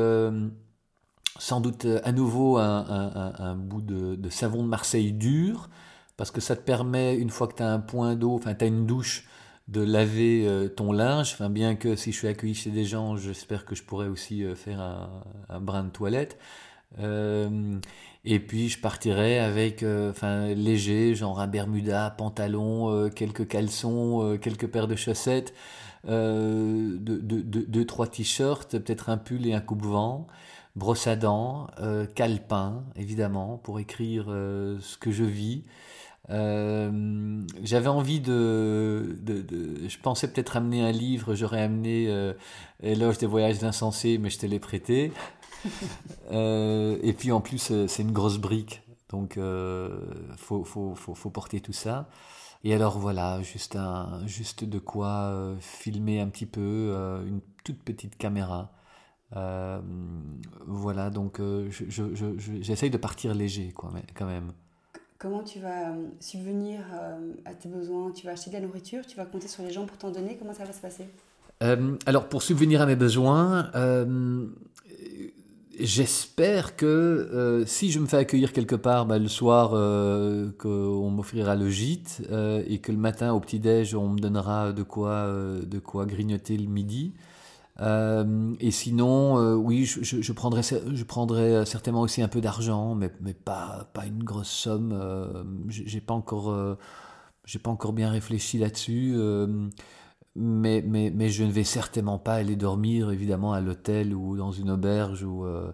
sans 1.38 1.60
doute 1.60 1.86
à 2.04 2.12
nouveau 2.12 2.56
un, 2.58 3.54
bout 3.56 3.82
de, 3.82 4.30
savon 4.30 4.62
de 4.62 4.68
Marseille 4.68 5.12
dur, 5.12 5.68
parce 6.16 6.30
que 6.30 6.40
ça 6.40 6.56
te 6.56 6.62
permet, 6.62 7.16
une 7.16 7.30
fois 7.30 7.46
que 7.46 7.54
tu 7.54 7.62
as 7.62 7.70
un 7.70 7.80
point 7.80 8.16
d'eau, 8.16 8.34
enfin 8.34 8.54
tu 8.54 8.64
as 8.64 8.68
une 8.68 8.86
douche, 8.86 9.26
de 9.68 9.82
laver 9.82 10.70
ton 10.76 10.92
linge. 10.92 11.36
Bien 11.50 11.74
que 11.74 11.96
si 11.96 12.12
je 12.12 12.18
suis 12.18 12.28
accueilli 12.28 12.54
chez 12.54 12.70
des 12.70 12.84
gens, 12.84 13.16
j'espère 13.16 13.64
que 13.64 13.74
je 13.74 13.82
pourrais 13.82 14.08
aussi 14.08 14.44
faire 14.54 14.80
un, 14.80 15.60
brin 15.60 15.84
de 15.84 15.90
toilette. 15.90 16.38
Et 18.28 18.40
puis 18.40 18.68
je 18.68 18.78
partirais 18.78 19.38
avec, 19.38 19.84
euh, 19.84 20.10
enfin 20.10 20.48
léger, 20.48 21.14
genre 21.14 21.38
un 21.38 21.46
bermuda, 21.46 22.10
pantalon, 22.10 22.90
euh, 22.90 23.08
quelques 23.08 23.46
caleçons, 23.46 24.20
euh, 24.24 24.36
quelques 24.36 24.66
paires 24.66 24.88
de 24.88 24.96
chaussettes, 24.96 25.54
deux, 26.08 27.84
trois 27.86 28.08
t-shirts, 28.08 28.78
peut-être 28.78 29.10
un 29.10 29.16
pull 29.16 29.46
et 29.46 29.54
un 29.54 29.60
coupe-vent, 29.60 30.26
brosse 30.74 31.06
à 31.06 31.14
dents, 31.16 31.68
calepin 32.14 32.84
évidemment 32.96 33.58
pour 33.62 33.80
écrire 33.80 34.26
ce 34.26 34.96
que 34.98 35.10
je 35.10 35.24
vis. 35.24 35.64
j'avais 36.28 37.88
envie 37.88 38.20
de, 38.20 39.16
je 39.26 39.98
pensais 39.98 40.28
peut-être 40.28 40.56
amener 40.56 40.82
un 40.82 40.92
livre, 40.92 41.34
j'aurais 41.34 41.62
amené 41.62 42.08
Éloge 42.84 43.18
des 43.18 43.26
voyages 43.26 43.64
insensés, 43.64 44.18
mais 44.18 44.30
je 44.30 44.38
te 44.38 44.46
l'ai 44.46 44.60
prêté. 44.60 45.12
Euh, 46.32 46.98
et 47.02 47.12
puis 47.12 47.30
en 47.30 47.40
plus, 47.40 47.70
euh, 47.70 47.86
c'est 47.86 48.02
une 48.02 48.10
grosse 48.10 48.38
brique. 48.38 48.82
Donc, 49.10 49.34
il 49.36 49.42
euh, 49.42 49.96
faut, 50.36 50.64
faut, 50.64 50.96
faut, 50.96 51.14
faut, 51.14 51.30
porter 51.30 51.60
tout 51.60 51.72
ça. 51.72 52.08
Et 52.64 52.74
alors 52.74 52.98
voilà, 52.98 53.40
juste, 53.42 53.76
un, 53.76 54.26
juste 54.26 54.64
de 54.64 54.80
quoi 54.80 55.54
filmer 55.60 56.20
un 56.20 56.26
petit 56.26 56.46
peu, 56.46 57.22
une 57.24 57.40
toute 57.62 57.80
petite 57.84 58.18
caméra. 58.18 58.72
voilà, 60.66 61.10
donc 61.10 61.40
j'essaye 61.78 62.90
de 62.90 62.96
partir 62.96 63.34
léger 63.34 63.70
quoi, 63.70 63.92
mais, 63.94 64.02
quand 64.16 64.26
même. 64.26 64.50
Comment 65.18 65.44
tu 65.44 65.60
vas 65.60 65.94
subvenir 66.18 66.80
à 67.44 67.54
tes 67.54 67.68
besoins? 67.68 68.10
Tu 68.10 68.26
vas 68.26 68.32
acheter 68.32 68.50
de 68.50 68.56
la 68.56 68.62
nourriture? 68.62 69.06
Tu 69.06 69.16
vas 69.16 69.26
compter 69.26 69.46
sur 69.46 69.62
les 69.62 69.70
gens 69.70 69.86
pour 69.86 69.96
t'en 69.96 70.10
donner? 70.10 70.36
Comment 70.36 70.54
ça 70.54 70.64
va 70.64 70.72
se 70.72 70.80
passer? 70.80 71.06
Alors, 71.60 72.28
pour 72.28 72.42
subvenir 72.42 72.80
à 72.80 72.86
mes 72.86 72.96
besoins, 72.96 73.70
J'espère 75.78 76.74
que 76.76 76.86
euh, 76.86 77.66
si 77.66 77.90
je 77.90 77.98
me 77.98 78.06
fais 78.06 78.16
accueillir 78.16 78.54
quelque 78.54 78.76
part, 78.76 79.04
bah, 79.04 79.18
le 79.18 79.28
soir, 79.28 79.72
euh, 79.74 80.50
qu'on 80.58 81.10
m'offrira 81.10 81.54
le 81.54 81.68
gîte 81.68 82.22
euh, 82.30 82.62
et 82.66 82.78
que 82.78 82.92
le 82.92 82.98
matin 82.98 83.34
au 83.34 83.40
petit-déj, 83.40 83.94
on 83.94 84.08
me 84.08 84.18
donnera 84.18 84.72
de 84.72 84.82
quoi, 84.82 85.30
de 85.30 85.78
quoi 85.78 86.06
grignoter 86.06 86.56
le 86.56 86.68
midi. 86.68 87.12
et 87.78 88.70
sinon, 88.70 89.54
oui, 89.56 89.84
je, 89.84 90.32
prendrai, 90.32 90.62
je 90.62 91.04
prendrai 91.04 91.66
certainement 91.66 92.00
aussi 92.00 92.22
un 92.22 92.28
peu 92.28 92.40
d'argent, 92.40 92.94
mais, 92.94 93.10
pas, 93.34 93.90
pas 93.92 94.06
une 94.06 94.22
grosse 94.24 94.48
somme. 94.48 94.94
j'ai 95.68 96.00
pas 96.00 96.14
pas 97.62 97.70
encore 97.70 97.92
bien 97.92 98.10
réfléchi 98.10 98.56
là-dessus 98.58 99.14
mais, 100.36 100.82
mais, 100.82 101.10
mais, 101.10 101.30
je 101.30 101.44
ne 101.44 101.50
vais 101.50 101.64
certainement 101.64 102.18
pas 102.18 102.34
aller 102.34 102.56
dormir 102.56 103.10
évidemment 103.10 103.52
à 103.52 103.60
l'hôtel 103.60 104.14
ou 104.14 104.36
dans 104.36 104.52
une 104.52 104.70
auberge 104.70 105.22
ou 105.24 105.44
euh, 105.44 105.72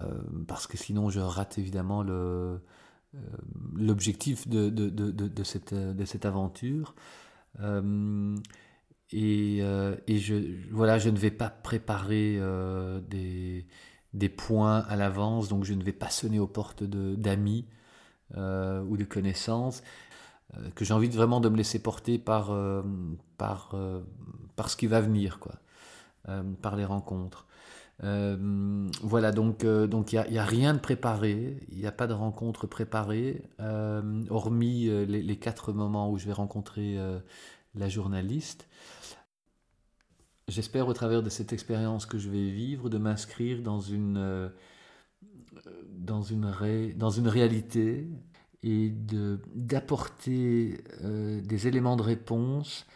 euh, 0.00 0.20
parce 0.46 0.66
que 0.66 0.76
sinon 0.76 1.10
je 1.10 1.20
rate 1.20 1.58
évidemment 1.58 2.02
le 2.02 2.60
euh, 3.14 3.18
l'objectif 3.74 4.46
de, 4.46 4.68
de, 4.70 4.88
de, 4.88 5.10
de, 5.10 5.42
cette, 5.42 5.74
de 5.74 6.04
cette 6.04 6.26
aventure. 6.26 6.94
Et, 9.10 9.58
et 9.58 10.18
je 10.18 10.34
voilà 10.70 10.98
je 10.98 11.08
ne 11.08 11.16
vais 11.16 11.30
pas 11.30 11.48
préparer 11.48 12.38
des, 13.08 13.66
des 14.12 14.28
points 14.28 14.80
à 14.80 14.96
l'avance 14.96 15.48
donc 15.48 15.64
je 15.64 15.74
ne 15.74 15.82
vais 15.82 15.92
pas 15.92 16.10
sonner 16.10 16.38
aux 16.38 16.46
portes 16.46 16.84
d'amis 16.84 17.66
ou 18.36 18.96
de 18.96 19.04
connaissances 19.04 19.82
euh, 20.56 20.70
que 20.74 20.84
j'ai 20.84 20.94
envie 20.94 21.08
vraiment 21.08 21.40
de 21.40 21.48
me 21.48 21.56
laisser 21.56 21.78
porter 21.78 22.18
par, 22.18 22.50
euh, 22.50 22.82
par, 23.36 23.72
euh, 23.74 24.00
par 24.56 24.70
ce 24.70 24.76
qui 24.76 24.86
va 24.86 25.00
venir, 25.00 25.38
quoi, 25.38 25.54
par 26.60 26.76
les 26.76 26.84
rencontres. 26.84 27.46
voilà, 28.00 29.32
donc 29.32 29.62
il 29.62 29.86
donc 29.86 30.12
n'y 30.12 30.18
a, 30.18 30.42
a, 30.42 30.44
rien 30.44 30.74
de 30.74 30.78
préparé, 30.78 31.58
il 31.70 31.78
n'y 31.78 31.86
a 31.86 31.92
pas 31.92 32.06
de 32.06 32.12
rencontre 32.12 32.66
préparée, 32.66 33.42
hormis 34.28 34.88
les, 35.06 35.36
quatre 35.36 35.72
moments 35.72 36.10
où 36.10 36.18
je 36.18 36.26
vais 36.26 36.34
rencontrer 36.34 36.98
la 37.74 37.88
journaliste. 37.88 38.68
J'espère 40.48 40.86
au 40.88 40.92
travers 40.92 41.22
de 41.22 41.30
cette 41.30 41.52
expérience 41.52 42.04
que 42.04 42.18
je 42.18 42.28
vais 42.28 42.50
vivre 42.50 42.90
de 42.90 42.98
m'inscrire 42.98 43.62
dans 43.62 43.80
une, 43.80 44.50
dans 45.94 46.22
une 46.22 47.28
réalité 47.28 48.06
et 48.62 48.92
d'apporter 49.54 50.80
euh, 51.02 51.40
des 51.40 51.68
éléments 51.68 51.96
de 51.96 52.02
réponse 52.02 52.86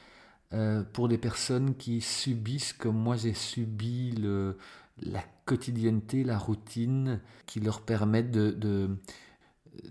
euh, 0.53 0.83
pour 0.93 1.09
des 1.09 1.19
personnes 1.19 1.75
qui 1.75 2.01
subissent, 2.01 2.73
comme 2.73 2.97
moi 2.97 3.17
j'ai 3.17 3.35
subi, 3.35 4.13
le, 4.13 4.59
la 5.01 5.23
quotidienneté, 5.45 6.25
la 6.25 6.39
routine, 6.39 7.21
qui 7.47 7.61
leur 7.61 7.81
permettent 7.81 8.31
de, 8.31 8.51
de, 8.51 8.91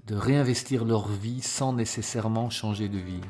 de 0.08 0.16
réinvestir 0.16 0.86
leur 0.86 1.08
vie 1.08 1.42
sans 1.42 1.74
nécessairement 1.74 2.50
changer 2.50 2.90
de 2.90 2.98
vie. 2.98 3.22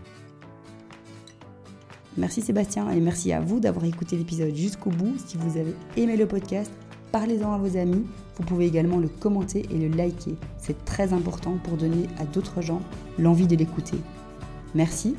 Merci 2.18 2.42
Sébastien 2.42 2.90
et 2.90 3.00
merci 3.00 3.32
à 3.32 3.40
vous 3.40 3.62
d'avoir 3.62 3.86
écouté 3.86 4.18
l'épisode 4.18 4.54
jusqu'au 4.54 4.90
bout. 4.90 5.16
Si 5.26 5.38
vous 5.38 5.58
avez 5.58 5.74
aimé 5.96 6.18
le 6.18 6.28
podcast, 6.28 6.72
parlez-en 7.12 7.54
à 7.54 7.58
vos 7.58 7.78
amis. 7.78 8.06
Vous 8.38 8.44
pouvez 8.44 8.66
également 8.66 8.98
le 8.98 9.08
commenter 9.08 9.66
et 9.72 9.78
le 9.78 9.96
liker. 9.96 10.36
C'est 10.58 10.86
très 10.86 11.14
important 11.14 11.58
pour 11.64 11.78
donner 11.78 12.08
à 12.20 12.26
d'autres 12.26 12.62
gens 12.62 12.82
l'envie 13.20 13.48
de 13.48 13.56
l'écouter. 13.56 13.98
Merci 14.74 15.16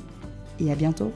et 0.58 0.72
à 0.72 0.74
bientôt 0.74 1.12